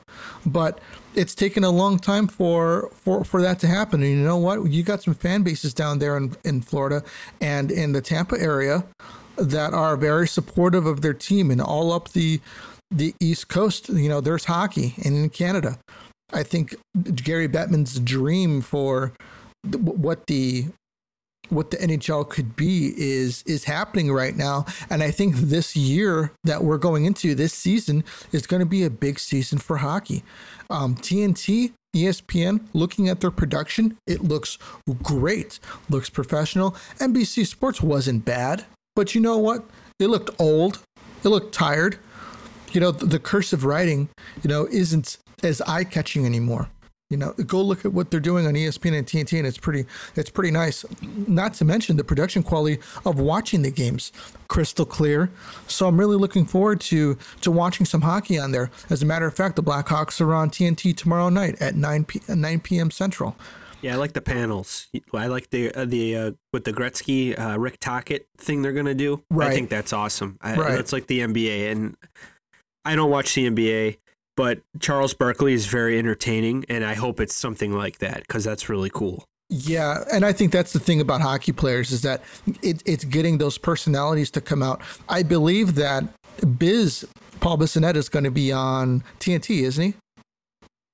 but 0.47 0.81
it's 1.15 1.35
taken 1.35 1.65
a 1.65 1.71
long 1.71 1.99
time 1.99 2.27
for 2.27 2.91
for 2.95 3.25
for 3.25 3.43
that 3.43 3.59
to 3.61 3.67
happen. 3.67 4.03
And 4.03 4.11
you 4.11 4.25
know 4.25 4.37
what? 4.37 4.71
You 4.71 4.83
got 4.83 5.03
some 5.03 5.15
fan 5.15 5.43
bases 5.43 5.75
down 5.75 5.99
there 5.99 6.17
in 6.17 6.37
in 6.45 6.61
Florida 6.61 7.03
and 7.41 7.71
in 7.71 7.93
the 7.93 8.01
Tampa 8.01 8.41
area 8.41 8.85
that 9.41 9.73
are 9.73 9.97
very 9.97 10.29
supportive 10.29 10.87
of 10.87 11.01
their 11.01 11.15
team 11.15 11.51
and 11.51 11.61
all 11.61 11.93
up 11.93 12.11
the 12.11 12.41
the 12.91 13.15
East 13.21 13.49
Coast. 13.49 13.89
You 13.89 14.09
know, 14.09 14.21
there's 14.21 14.45
hockey 14.45 14.95
and 15.05 15.17
in 15.17 15.31
Canada. 15.31 15.79
I 16.33 16.43
think 16.43 16.75
Gary 17.15 17.49
Bettman's 17.49 17.99
dream 17.99 18.61
for 18.61 19.13
what 19.63 20.27
the 20.27 20.67
what 21.49 21.71
the 21.71 21.77
NHL 21.79 22.29
could 22.29 22.55
be 22.57 22.95
is 22.97 23.43
is 23.45 23.65
happening 23.65 24.13
right 24.13 24.37
now 24.37 24.65
and 24.89 25.03
I 25.03 25.11
think 25.11 25.35
this 25.35 25.75
year 25.75 26.33
that 26.45 26.63
we're 26.63 26.79
going 26.79 27.05
into 27.05 27.35
this 27.35 27.53
season 27.53 28.05
is 28.31 28.47
going 28.47 28.61
to 28.61 28.67
be 28.67 28.85
a 28.85 28.91
big 28.91 29.19
season 29.19 29.59
for 29.59 29.79
hockey. 29.79 30.23
Um, 30.71 30.95
TNT 30.95 31.73
ESPN 31.95 32.61
looking 32.73 33.09
at 33.09 33.21
their 33.21 33.33
production 33.33 33.97
it 34.07 34.23
looks 34.23 34.59
great 35.03 35.59
looks 35.89 36.09
professional 36.09 36.77
NBC 36.99 37.45
Sports 37.47 37.81
wasn't 37.81 38.25
bad 38.25 38.65
but 39.01 39.15
you 39.15 39.21
know 39.23 39.39
what? 39.39 39.65
It 39.99 40.09
looked 40.09 40.29
old. 40.39 40.85
It 41.25 41.29
looked 41.29 41.55
tired. 41.55 41.99
You 42.73 42.83
know, 42.83 42.91
the, 42.91 43.07
the 43.07 43.19
cursive 43.19 43.65
writing, 43.65 44.11
you 44.43 44.49
know, 44.51 44.69
isn't 44.71 45.17
as 45.43 45.63
eye 45.63 45.85
catching 45.85 46.27
anymore. 46.27 46.69
You 47.09 47.17
know, 47.17 47.33
go 47.33 47.63
look 47.63 47.87
at 47.87 47.95
what 47.95 48.11
they're 48.11 48.21
doing 48.21 48.47
on 48.47 48.53
ESPN 48.53 48.99
and 48.99 49.07
TNT, 49.07 49.39
and 49.39 49.47
it's 49.47 49.57
pretty, 49.57 49.87
it's 50.17 50.29
pretty 50.29 50.51
nice. 50.51 50.85
Not 51.27 51.55
to 51.55 51.65
mention 51.65 51.97
the 51.97 52.05
production 52.05 52.43
quality 52.43 52.79
of 53.07 53.19
watching 53.19 53.63
the 53.63 53.71
games, 53.71 54.13
crystal 54.49 54.85
clear. 54.85 55.31
So 55.67 55.89
I'm 55.89 55.99
really 55.99 56.17
looking 56.17 56.45
forward 56.45 56.83
to 56.83 57.17
to 57.41 57.51
watching 57.51 57.87
some 57.87 58.03
hockey 58.03 58.39
on 58.39 58.53
there. 58.53 58.71
As 58.91 59.03
a 59.03 59.07
matter 59.07 59.27
of 59.27 59.35
fact, 59.35 59.57
the 59.57 59.63
Blackhawks 59.63 60.21
are 60.21 60.35
on 60.35 60.51
TNT 60.51 60.95
tomorrow 60.95 61.31
night 61.31 61.57
at 61.63 61.75
9 61.75 62.05
p- 62.05 62.21
9 62.29 62.61
p.m. 62.61 62.91
Central. 62.91 63.35
Yeah, 63.83 63.95
I 63.95 63.97
like 63.97 64.13
the 64.13 64.21
panels. 64.21 64.89
I 65.15 65.27
like 65.27 65.51
the 65.51 65.73
uh, 65.73 65.85
the 65.85 66.17
uh, 66.17 66.31
with 66.53 66.65
the 66.65 66.73
Gretzky 66.73 67.39
uh, 67.39 67.59
Rick 67.59 67.79
Tocchet 67.81 68.27
thing 68.39 68.63
they're 68.63 68.73
gonna 68.73 68.95
do. 68.95 69.23
Right. 69.31 69.49
I 69.49 69.55
think 69.55 69.71
that's 69.71 69.93
awesome. 69.93 70.37
I, 70.41 70.55
right. 70.55 70.73
That's 70.73 70.93
like 70.93 71.07
the 71.07 71.21
NBA, 71.21 71.71
and 71.71 71.97
I 72.85 72.95
don't 72.95 73.11
watch 73.11 73.35
the 73.35 73.49
NBA, 73.49 73.99
but 74.37 74.61
Charles 74.81 75.15
Barkley 75.15 75.55
is 75.55 75.67
very 75.67 75.99
entertaining, 75.99 76.65
and 76.69 76.85
I 76.85 76.95
hope 76.95 77.21
it's 77.21 77.35
something 77.35 77.73
like 77.73 77.99
that 77.99 78.21
because 78.21 78.45
that's 78.45 78.69
really 78.69 78.91
cool. 78.91 79.25
Yeah, 79.49 80.05
and 80.13 80.25
I 80.25 80.33
think 80.33 80.53
that's 80.53 80.73
the 80.73 80.79
thing 80.79 81.01
about 81.01 81.21
hockey 81.21 81.53
players 81.53 81.91
is 81.91 82.03
that 82.03 82.23
it, 82.63 82.83
it's 82.87 83.05
getting 83.05 83.39
those 83.39 83.59
personalities 83.59 84.31
to 84.33 84.41
come 84.41 84.63
out. 84.63 84.81
I 85.09 85.25
believe 85.25 85.75
that 85.75 86.05
Biz 86.59 87.07
Paul 87.41 87.59
Bissonnette 87.59 87.97
is 87.97 88.09
going 88.09 88.25
to 88.25 88.31
be 88.31 88.53
on 88.53 89.03
TNT, 89.19 89.63
isn't 89.63 89.85
he? 89.85 89.95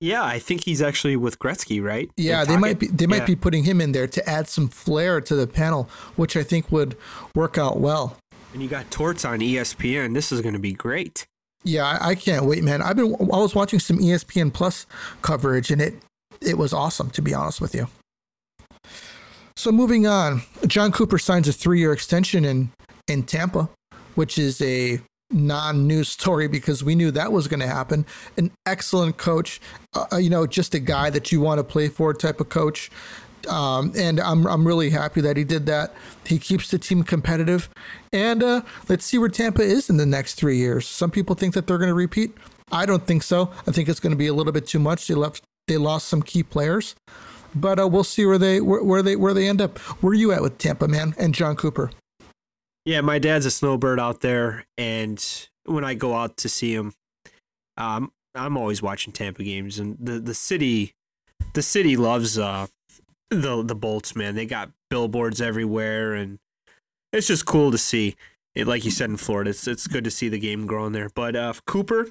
Yeah, 0.00 0.22
I 0.22 0.38
think 0.38 0.64
he's 0.64 0.82
actually 0.82 1.16
with 1.16 1.38
Gretzky, 1.38 1.82
right? 1.82 2.10
Yeah, 2.16 2.44
they 2.44 2.56
might 2.56 2.78
be 2.78 2.88
they 2.88 3.06
might 3.06 3.22
yeah. 3.22 3.26
be 3.26 3.36
putting 3.36 3.64
him 3.64 3.80
in 3.80 3.92
there 3.92 4.06
to 4.06 4.28
add 4.28 4.48
some 4.48 4.68
flair 4.68 5.20
to 5.22 5.34
the 5.34 5.46
panel, 5.46 5.88
which 6.16 6.36
I 6.36 6.42
think 6.42 6.70
would 6.70 6.96
work 7.34 7.56
out 7.56 7.80
well. 7.80 8.18
And 8.52 8.62
you 8.62 8.68
got 8.68 8.90
Torts 8.90 9.24
on 9.24 9.40
ESPN. 9.40 10.14
This 10.14 10.32
is 10.32 10.42
going 10.42 10.52
to 10.52 10.58
be 10.60 10.72
great. 10.72 11.26
Yeah, 11.64 11.98
I, 12.00 12.14
can't 12.14 12.44
wait, 12.44 12.62
man. 12.62 12.80
I've 12.80 12.96
been 12.96 13.14
I 13.14 13.38
was 13.38 13.54
watching 13.54 13.80
some 13.80 13.98
ESPN 13.98 14.52
Plus 14.52 14.86
coverage, 15.22 15.70
and 15.70 15.80
it 15.82 15.94
it 16.40 16.58
was 16.58 16.72
awesome 16.72 17.10
to 17.10 17.22
be 17.22 17.34
honest 17.34 17.60
with 17.60 17.74
you. 17.74 17.88
So 19.56 19.72
moving 19.72 20.06
on, 20.06 20.42
Jon 20.66 20.92
Cooper 20.92 21.18
signs 21.18 21.48
a 21.48 21.52
three 21.52 21.80
year 21.80 21.92
extension 21.92 22.44
in 22.44 22.70
in 23.08 23.22
Tampa, 23.22 23.70
which 24.14 24.38
is 24.38 24.60
a 24.60 25.00
non-news 25.30 26.08
story 26.08 26.48
because 26.48 26.84
we 26.84 26.94
knew 26.94 27.10
that 27.10 27.32
was 27.32 27.48
going 27.48 27.60
to 27.60 27.66
happen. 27.66 28.06
An 28.36 28.50
excellent 28.64 29.16
coach, 29.16 29.60
uh, 29.94 30.06
uh, 30.12 30.16
you 30.16 30.30
know, 30.30 30.46
just 30.46 30.74
a 30.74 30.78
guy 30.78 31.10
that 31.10 31.32
you 31.32 31.40
want 31.40 31.58
to 31.58 31.64
play 31.64 31.88
for 31.88 32.12
type 32.14 32.40
of 32.40 32.48
coach. 32.48 32.90
Um, 33.48 33.92
and 33.96 34.18
I'm 34.18 34.44
I'm 34.46 34.66
really 34.66 34.90
happy 34.90 35.20
that 35.20 35.36
he 35.36 35.44
did 35.44 35.66
that. 35.66 35.94
He 36.24 36.38
keeps 36.38 36.68
the 36.70 36.78
team 36.78 37.04
competitive, 37.04 37.68
and 38.12 38.42
uh, 38.42 38.62
let's 38.88 39.04
see 39.04 39.18
where 39.18 39.28
Tampa 39.28 39.62
is 39.62 39.88
in 39.88 39.98
the 39.98 40.06
next 40.06 40.34
three 40.34 40.56
years. 40.56 40.86
Some 40.88 41.12
people 41.12 41.36
think 41.36 41.54
that 41.54 41.68
they're 41.68 41.78
going 41.78 41.90
to 41.90 41.94
repeat. 41.94 42.36
I 42.72 42.86
don't 42.86 43.06
think 43.06 43.22
so. 43.22 43.52
I 43.66 43.70
think 43.70 43.88
it's 43.88 44.00
going 44.00 44.10
to 44.10 44.16
be 44.16 44.26
a 44.26 44.34
little 44.34 44.52
bit 44.52 44.66
too 44.66 44.80
much. 44.80 45.06
They 45.06 45.14
left 45.14 45.42
they 45.68 45.76
lost 45.76 46.08
some 46.08 46.22
key 46.22 46.42
players, 46.42 46.96
but 47.54 47.78
uh, 47.78 47.86
we'll 47.86 48.04
see 48.04 48.26
where 48.26 48.38
they 48.38 48.60
where, 48.60 48.82
where 48.82 49.02
they 49.02 49.14
where 49.14 49.34
they 49.34 49.48
end 49.48 49.60
up. 49.60 49.78
Where 50.02 50.10
are 50.10 50.14
you 50.14 50.32
at 50.32 50.42
with 50.42 50.58
Tampa, 50.58 50.88
man, 50.88 51.14
and 51.16 51.32
Jon 51.32 51.54
Cooper? 51.54 51.90
Yeah, 52.86 53.00
my 53.00 53.18
dad's 53.18 53.46
a 53.46 53.50
snowbird 53.50 53.98
out 53.98 54.20
there, 54.20 54.64
and 54.78 55.20
when 55.64 55.84
I 55.84 55.94
go 55.94 56.14
out 56.14 56.36
to 56.38 56.48
see 56.48 56.72
him, 56.72 56.94
um, 57.76 58.12
I'm 58.32 58.56
always 58.56 58.80
watching 58.80 59.12
Tampa 59.12 59.42
games, 59.42 59.80
and 59.80 59.96
the 60.00 60.20
the 60.20 60.34
city, 60.34 60.94
the 61.52 61.62
city 61.62 61.96
loves 61.96 62.38
uh, 62.38 62.68
the 63.28 63.64
the 63.64 63.74
Bolts, 63.74 64.14
man. 64.14 64.36
They 64.36 64.46
got 64.46 64.70
billboards 64.88 65.40
everywhere, 65.40 66.14
and 66.14 66.38
it's 67.12 67.26
just 67.26 67.44
cool 67.44 67.72
to 67.72 67.78
see. 67.78 68.14
It, 68.54 68.68
like 68.68 68.84
you 68.84 68.92
said 68.92 69.10
in 69.10 69.16
Florida, 69.16 69.50
it's 69.50 69.66
it's 69.66 69.88
good 69.88 70.04
to 70.04 70.10
see 70.10 70.28
the 70.28 70.38
game 70.38 70.64
growing 70.64 70.92
there. 70.92 71.10
But 71.12 71.34
uh, 71.34 71.54
Cooper, 71.66 72.06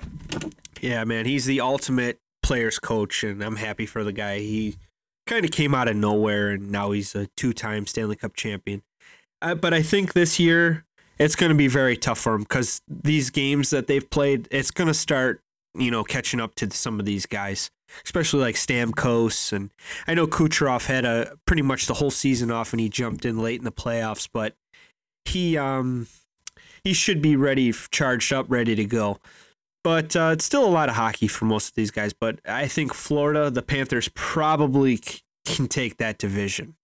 yeah, 0.81 1.05
man, 1.05 1.25
he's 1.25 1.45
the 1.45 1.61
ultimate 1.61 2.19
players 2.43 2.79
coach, 2.79 3.23
and 3.23 3.41
I'm 3.41 3.55
happy 3.55 3.85
for 3.85 4.03
the 4.03 4.11
guy. 4.11 4.39
He 4.39 4.75
kind 5.25 5.45
of 5.45 5.51
came 5.51 5.73
out 5.73 5.87
of 5.87 5.95
nowhere, 5.95 6.49
and 6.49 6.69
now 6.69 6.91
he's 6.91 7.15
a 7.15 7.27
two 7.37 7.53
time 7.53 7.87
Stanley 7.87 8.17
Cup 8.17 8.35
champion. 8.35 8.81
But 9.53 9.73
I 9.73 9.81
think 9.81 10.13
this 10.13 10.39
year 10.39 10.85
it's 11.19 11.35
going 11.35 11.49
to 11.49 11.55
be 11.55 11.67
very 11.67 11.97
tough 11.97 12.19
for 12.19 12.33
them 12.33 12.41
because 12.41 12.81
these 12.87 13.29
games 13.29 13.69
that 13.69 13.87
they've 13.87 14.09
played, 14.09 14.47
it's 14.51 14.71
going 14.71 14.87
to 14.87 14.93
start, 14.93 15.41
you 15.75 15.91
know, 15.91 16.03
catching 16.03 16.39
up 16.39 16.55
to 16.55 16.71
some 16.71 16.99
of 16.99 17.05
these 17.05 17.25
guys, 17.25 17.69
especially 18.03 18.41
like 18.41 18.55
Stamkos. 18.55 19.53
And 19.53 19.71
I 20.07 20.13
know 20.13 20.27
Kucherov 20.27 20.87
had 20.87 21.05
a 21.05 21.37
pretty 21.45 21.61
much 21.61 21.87
the 21.87 21.95
whole 21.95 22.11
season 22.11 22.51
off 22.51 22.73
and 22.73 22.79
he 22.79 22.89
jumped 22.89 23.25
in 23.25 23.37
late 23.37 23.59
in 23.59 23.65
the 23.65 23.71
playoffs, 23.71 24.27
but 24.31 24.55
he 25.25 25.57
um 25.57 26.07
he 26.83 26.93
should 26.93 27.21
be 27.21 27.35
ready, 27.35 27.73
charged 27.91 28.31
up, 28.31 28.45
ready 28.47 28.75
to 28.75 28.85
go. 28.85 29.19
But 29.83 30.15
uh, 30.15 30.31
it's 30.33 30.45
still 30.45 30.65
a 30.65 30.69
lot 30.69 30.89
of 30.89 30.95
hockey 30.95 31.27
for 31.27 31.45
most 31.45 31.69
of 31.69 31.75
these 31.75 31.91
guys. 31.91 32.13
But 32.13 32.39
I 32.45 32.67
think 32.67 32.93
Florida, 32.93 33.49
the 33.49 33.61
Panthers, 33.61 34.09
probably 34.15 34.99
can 35.45 35.67
take 35.67 35.97
that 35.97 36.17
division. 36.17 36.75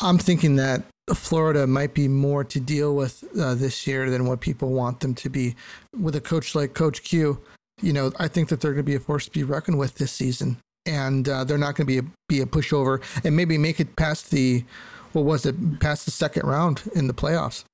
I'm 0.00 0.18
thinking 0.18 0.56
that 0.56 0.82
Florida 1.14 1.66
might 1.66 1.92
be 1.94 2.08
more 2.08 2.44
to 2.44 2.60
deal 2.60 2.94
with 2.94 3.24
uh, 3.38 3.54
this 3.54 3.86
year 3.86 4.08
than 4.08 4.26
what 4.26 4.40
people 4.40 4.70
want 4.70 5.00
them 5.00 5.14
to 5.16 5.28
be. 5.28 5.54
With 5.98 6.16
a 6.16 6.20
coach 6.20 6.54
like 6.54 6.74
Coach 6.74 7.02
Q, 7.02 7.38
you 7.82 7.92
know, 7.92 8.12
I 8.18 8.28
think 8.28 8.48
that 8.48 8.60
they're 8.60 8.72
going 8.72 8.84
to 8.84 8.90
be 8.90 8.94
a 8.94 9.00
force 9.00 9.26
to 9.26 9.30
be 9.30 9.42
reckoned 9.42 9.78
with 9.78 9.96
this 9.96 10.12
season, 10.12 10.56
and 10.86 11.28
uh, 11.28 11.44
they're 11.44 11.58
not 11.58 11.74
going 11.74 11.86
to 11.86 11.92
be 11.92 11.98
a, 11.98 12.10
be 12.28 12.40
a 12.40 12.46
pushover 12.46 13.02
and 13.24 13.36
maybe 13.36 13.58
make 13.58 13.80
it 13.80 13.96
past 13.96 14.30
the 14.30 14.64
what 15.12 15.24
was 15.24 15.44
it 15.44 15.80
past 15.80 16.04
the 16.04 16.10
second 16.10 16.46
round 16.46 16.82
in 16.94 17.06
the 17.06 17.14
playoffs. 17.14 17.64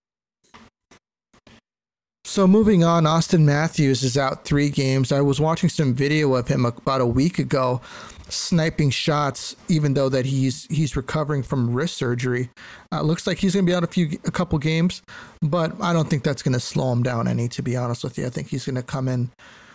So 2.25 2.47
moving 2.49 2.83
on, 2.83 3.05
Auston 3.05 3.43
Matthews 3.43 4.03
is 4.03 4.19
out 4.19 4.45
three 4.45 4.69
games. 4.69 5.13
I 5.13 5.21
was 5.21 5.41
watching 5.41 5.69
some 5.69 5.95
video 5.95 6.35
of 6.35 6.49
him 6.49 6.67
about 6.67 7.01
a 7.01 7.07
week 7.07 7.39
ago 7.39 7.81
sniping 8.29 8.91
shots, 8.91 9.57
even 9.69 9.95
though 9.95 10.09
that 10.09 10.27
he's 10.27 10.67
he's 10.67 10.97
recovering 10.97 11.43
from 11.43 11.73
wrist 11.73 11.97
surgery. 11.97 12.51
Uh, 12.93 13.03
looks 13.03 13.27
like 13.27 13.39
he's 13.39 13.55
going 13.55 13.67
to 13.67 13.71
be 13.71 13.75
out 13.75 13.85
a 13.85 13.89
few 13.89 14.19
a 14.25 14.31
couple 14.31 14.59
games, 14.59 15.03
but 15.43 15.73
I 15.81 15.93
don't 15.93 16.09
think 16.09 16.23
that's 16.23 16.43
going 16.43 16.55
to 16.55 16.61
slow 16.61 16.93
him 16.93 17.03
down 17.03 17.29
any. 17.29 17.49
To 17.49 17.63
be 17.63 17.77
honest 17.77 18.05
with 18.05 18.19
you, 18.19 18.27
I 18.27 18.31
think 18.31 18.49
he's 18.49 18.65
going 18.65 18.77
to 18.77 18.83
come 18.83 19.09
in 19.09 19.31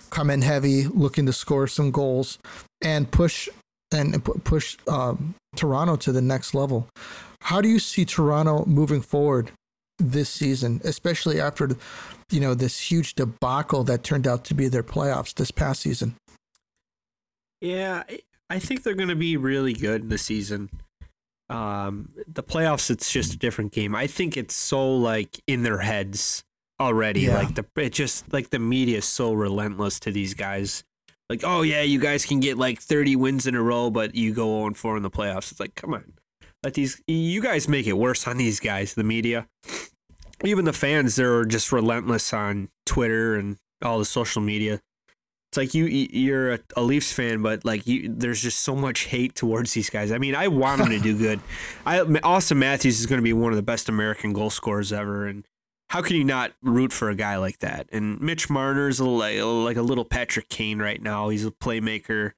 come 0.10 0.30
in 0.30 0.42
heavy, 0.42 0.86
looking 0.86 1.26
to 1.26 1.34
score 1.34 1.68
some 1.68 1.92
goals 1.92 2.38
and 2.82 3.10
push 3.10 3.50
and 3.92 4.24
push 4.44 4.78
um, 4.88 5.36
Toronto 5.56 5.96
to 5.98 6.12
the 6.12 6.22
next 6.22 6.54
level. 6.54 6.88
How 7.42 7.62
do 7.62 7.70
you 7.70 7.80
see 7.80 8.06
Toronto 8.06 8.66
moving 8.66 9.02
forward 9.02 9.52
this 9.98 10.30
season, 10.30 10.82
especially 10.84 11.40
after 11.40 11.70
you 12.32 12.40
know 12.40 12.54
this 12.54 12.80
huge 12.80 13.16
debacle 13.16 13.84
that 13.86 14.04
turned 14.04 14.28
out 14.28 14.46
to 14.46 14.54
be 14.54 14.68
their 14.68 14.84
playoffs 14.84 15.34
this 15.34 15.52
past 15.52 15.82
season? 15.82 16.16
Yeah, 17.62 18.04
I 18.52 18.60
think 18.60 18.84
they're 18.84 18.96
going 18.96 19.08
to 19.08 19.16
be 19.16 19.38
really 19.38 19.72
good 19.72 20.02
in 20.02 20.10
the 20.10 20.18
season. 20.18 20.70
Um, 21.50 22.10
the 22.28 22.44
playoffs, 22.44 22.92
it's 22.92 23.10
just 23.10 23.34
a 23.34 23.38
different 23.38 23.72
game. 23.72 23.96
I 23.96 24.08
think 24.08 24.36
it's 24.36 24.54
so 24.54 24.94
like 24.94 25.40
in 25.48 25.64
their 25.64 25.78
heads 25.78 26.44
already. 26.78 27.22
Yeah. 27.22 27.38
Like 27.38 27.56
the 27.56 27.66
it 27.78 27.94
just 27.94 28.34
like 28.34 28.50
the 28.50 28.60
media 28.60 28.98
is 28.98 29.06
so 29.06 29.32
relentless 29.32 30.02
to 30.02 30.12
these 30.12 30.34
guys. 30.34 30.84
Like, 31.30 31.46
oh 31.46 31.62
yeah, 31.62 31.82
you 31.82 31.98
guys 31.98 32.26
can 32.26 32.42
get 32.42 32.58
like 32.58 32.82
30 32.82 33.16
wins 33.16 33.48
in 33.48 33.56
a 33.56 33.62
row, 33.62 33.90
but 33.90 34.16
you 34.16 34.34
go 34.34 34.60
0 34.64 34.74
4 34.74 34.98
in 34.98 35.04
the 35.04 35.10
playoffs. 35.10 35.52
It's 35.52 35.62
like, 35.62 35.76
come 35.76 35.94
on, 35.94 36.12
let 36.62 36.74
these 36.74 37.02
you 37.08 37.42
guys 37.42 37.70
make 37.70 37.88
it 37.88 37.94
worse 37.94 38.28
on 38.28 38.36
these 38.36 38.60
guys. 38.60 38.96
The 38.96 39.06
media, 39.06 39.48
even 40.44 40.66
the 40.66 40.74
fans, 40.74 41.16
they're 41.16 41.46
just 41.46 41.72
relentless 41.72 42.34
on 42.34 42.68
Twitter 42.86 43.36
and 43.36 43.56
all 43.82 43.98
the 43.98 44.04
social 44.04 44.42
media. 44.42 44.82
It's 45.52 45.58
like 45.58 45.74
you 45.74 45.84
you're 45.86 46.60
a, 46.78 46.82
Leafs 46.82 47.12
fan, 47.12 47.42
but 47.42 47.66
like 47.66 47.86
you, 47.86 48.08
there's 48.08 48.42
just 48.42 48.60
so 48.60 48.74
much 48.74 49.02
hate 49.08 49.36
towards 49.36 49.74
these 49.74 49.90
guys. 49.90 50.10
I 50.14 50.18
mean, 50.18 50.34
I 50.34 50.48
want 50.48 50.78
them 50.78 50.92
to 50.92 51.00
do 51.00 51.18
good. 51.18 51.42
I 51.86 51.98
Auston 51.98 52.56
Matthews 52.56 53.02
is 53.02 53.06
going 53.06 53.20
to 53.20 53.24
be 53.24 53.34
one 53.34 53.52
of 53.52 53.58
the 53.58 53.62
best 53.62 53.90
American 53.90 54.32
goal 54.32 54.50
scorers 54.50 54.94
ever, 54.94 55.28
and 55.28 55.46
how 55.90 56.02
can 56.02 56.16
you 56.16 56.24
not 56.24 56.54
root 56.62 56.94
for 56.94 57.10
a 57.10 57.16
guy 57.16 57.36
like 57.36 57.60
that? 57.60 57.90
And 57.92 58.22
Mitch 58.22 58.50
Marner's 58.50 59.02
like, 59.02 59.42
like 59.42 59.76
a 59.76 59.82
little 59.82 60.06
Patrick 60.06 60.48
Kane 60.48 60.80
right 60.80 61.02
now. 61.02 61.28
He's 61.28 61.46
a 61.46 61.52
playmaker. 61.52 62.32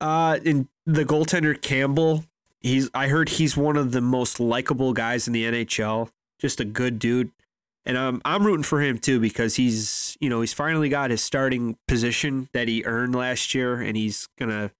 Uh, 0.00 0.40
and 0.44 0.66
the 0.84 1.04
goaltender 1.04 1.60
Campbell, 1.62 2.24
he's 2.60 2.90
I 2.92 3.06
heard 3.06 3.28
he's 3.28 3.56
one 3.56 3.76
of 3.76 3.92
the 3.92 4.00
most 4.00 4.40
likable 4.40 4.92
guys 4.92 5.28
in 5.28 5.34
the 5.34 5.44
NHL. 5.44 6.10
Just 6.40 6.58
a 6.58 6.64
good 6.64 6.98
dude. 6.98 7.30
And 7.88 7.96
um, 7.96 8.20
I'm 8.26 8.46
rooting 8.46 8.64
for 8.64 8.82
him 8.82 8.98
too 8.98 9.18
because 9.18 9.56
he's, 9.56 10.14
you 10.20 10.28
know, 10.28 10.42
he's 10.42 10.52
finally 10.52 10.90
got 10.90 11.10
his 11.10 11.22
starting 11.22 11.78
position 11.88 12.50
that 12.52 12.68
he 12.68 12.84
earned 12.84 13.14
last 13.14 13.54
year, 13.54 13.80
and 13.80 13.96
he's 13.96 14.28
gonna. 14.38 14.70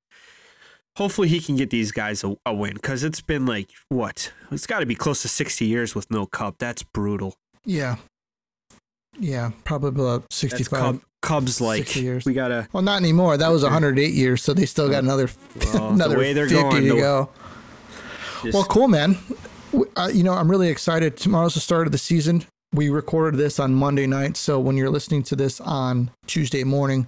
Hopefully, 0.97 1.29
he 1.29 1.41
can 1.41 1.57
get 1.57 1.71
these 1.71 1.91
guys 1.91 2.23
a, 2.23 2.37
a 2.45 2.53
win 2.53 2.75
because 2.75 3.03
it's 3.03 3.23
been 3.23 3.47
like 3.47 3.71
what? 3.89 4.33
It's 4.51 4.67
got 4.67 4.81
to 4.81 4.87
be 4.87 4.95
close 4.95 5.23
to 5.23 5.29
60 5.29 5.65
years 5.65 5.95
with 5.95 6.11
no 6.11 6.27
cup. 6.27 6.57
That's 6.59 6.83
brutal. 6.83 7.37
Yeah. 7.65 7.97
Yeah, 9.19 9.53
probably 9.65 9.89
about 9.89 10.31
65. 10.33 10.79
Cub, 10.79 11.01
Cubs 11.23 11.61
like 11.63 11.97
years. 11.97 12.27
we 12.27 12.35
gotta. 12.35 12.69
Well, 12.73 12.83
not 12.83 13.01
anymore. 13.01 13.39
That 13.39 13.49
was 13.49 13.63
108 13.63 14.13
years, 14.13 14.43
so 14.43 14.53
they 14.53 14.67
still 14.67 14.91
got 14.91 15.03
another 15.03 15.31
well, 15.73 15.91
another 15.93 16.15
the 16.15 16.21
way 16.21 16.33
they're 16.35 16.47
50 16.47 16.63
going, 16.63 16.85
to 16.85 16.97
go. 16.97 17.31
Just, 18.43 18.55
well, 18.55 18.65
cool, 18.65 18.87
man. 18.87 19.17
Uh, 19.97 20.11
you 20.13 20.25
know, 20.25 20.35
I'm 20.35 20.51
really 20.51 20.69
excited. 20.69 21.17
Tomorrow's 21.17 21.55
the 21.55 21.61
start 21.61 21.87
of 21.87 21.93
the 21.93 21.99
season. 21.99 22.45
We 22.73 22.91
recorded 22.91 23.39
this 23.39 23.59
on 23.59 23.75
Monday 23.75 24.07
night, 24.07 24.37
so 24.37 24.61
when 24.61 24.77
you're 24.77 24.91
listening 24.91 25.23
to 25.25 25.37
this 25.37 25.61
on 25.61 26.11
Tuesday 26.27 26.65
morning, 26.65 27.07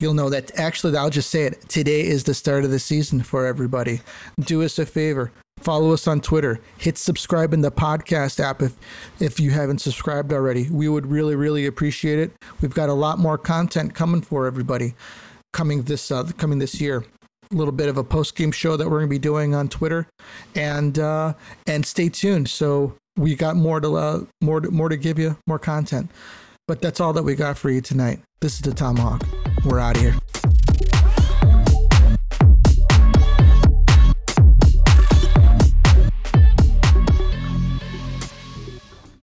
you'll 0.00 0.14
know 0.14 0.30
that 0.30 0.56
actually 0.58 0.96
I'll 0.96 1.10
just 1.10 1.30
say 1.30 1.44
it. 1.44 1.68
Today 1.68 2.06
is 2.06 2.24
the 2.24 2.34
start 2.34 2.64
of 2.64 2.70
the 2.70 2.78
season 2.78 3.22
for 3.22 3.46
everybody. 3.46 4.00
Do 4.40 4.62
us 4.62 4.78
a 4.78 4.86
favor, 4.86 5.32
Follow 5.60 5.92
us 5.92 6.06
on 6.06 6.20
Twitter. 6.20 6.60
Hit 6.76 6.98
subscribe 6.98 7.54
in 7.54 7.62
the 7.62 7.70
podcast 7.70 8.38
app 8.38 8.60
if 8.60 8.76
if 9.18 9.40
you 9.40 9.50
haven't 9.50 9.78
subscribed 9.78 10.32
already. 10.32 10.68
We 10.68 10.88
would 10.88 11.06
really 11.06 11.36
really 11.36 11.64
appreciate 11.64 12.18
it. 12.18 12.32
We've 12.60 12.74
got 12.74 12.90
a 12.90 12.92
lot 12.92 13.18
more 13.18 13.38
content 13.38 13.94
coming 13.94 14.20
for 14.20 14.46
everybody 14.46 14.94
coming 15.54 15.82
this 15.82 16.10
uh, 16.10 16.24
coming 16.36 16.58
this 16.58 16.80
year. 16.82 17.04
A 17.50 17.54
little 17.54 17.72
bit 17.72 17.88
of 17.88 17.96
a 17.96 18.04
post 18.04 18.36
game 18.36 18.52
show 18.52 18.76
that 18.76 18.84
we're 18.84 18.98
going 18.98 19.08
to 19.08 19.14
be 19.14 19.18
doing 19.18 19.54
on 19.54 19.68
Twitter, 19.68 20.06
and 20.54 20.98
uh, 20.98 21.32
and 21.66 21.86
stay 21.86 22.10
tuned. 22.10 22.50
So 22.50 22.94
we 23.16 23.34
got 23.34 23.56
more 23.56 23.80
to 23.80 23.96
uh, 23.96 24.24
more 24.40 24.60
more 24.60 24.88
to 24.88 24.96
give 24.96 25.18
you, 25.18 25.36
more 25.46 25.58
content. 25.58 26.10
But 26.66 26.80
that's 26.80 27.00
all 27.00 27.12
that 27.12 27.22
we 27.24 27.34
got 27.34 27.58
for 27.58 27.70
you 27.70 27.80
tonight. 27.80 28.20
This 28.40 28.54
is 28.54 28.62
the 28.62 28.72
Tomahawk. 28.72 29.22
We're 29.64 29.78
out 29.78 29.96
of 29.96 30.02
here. 30.02 30.14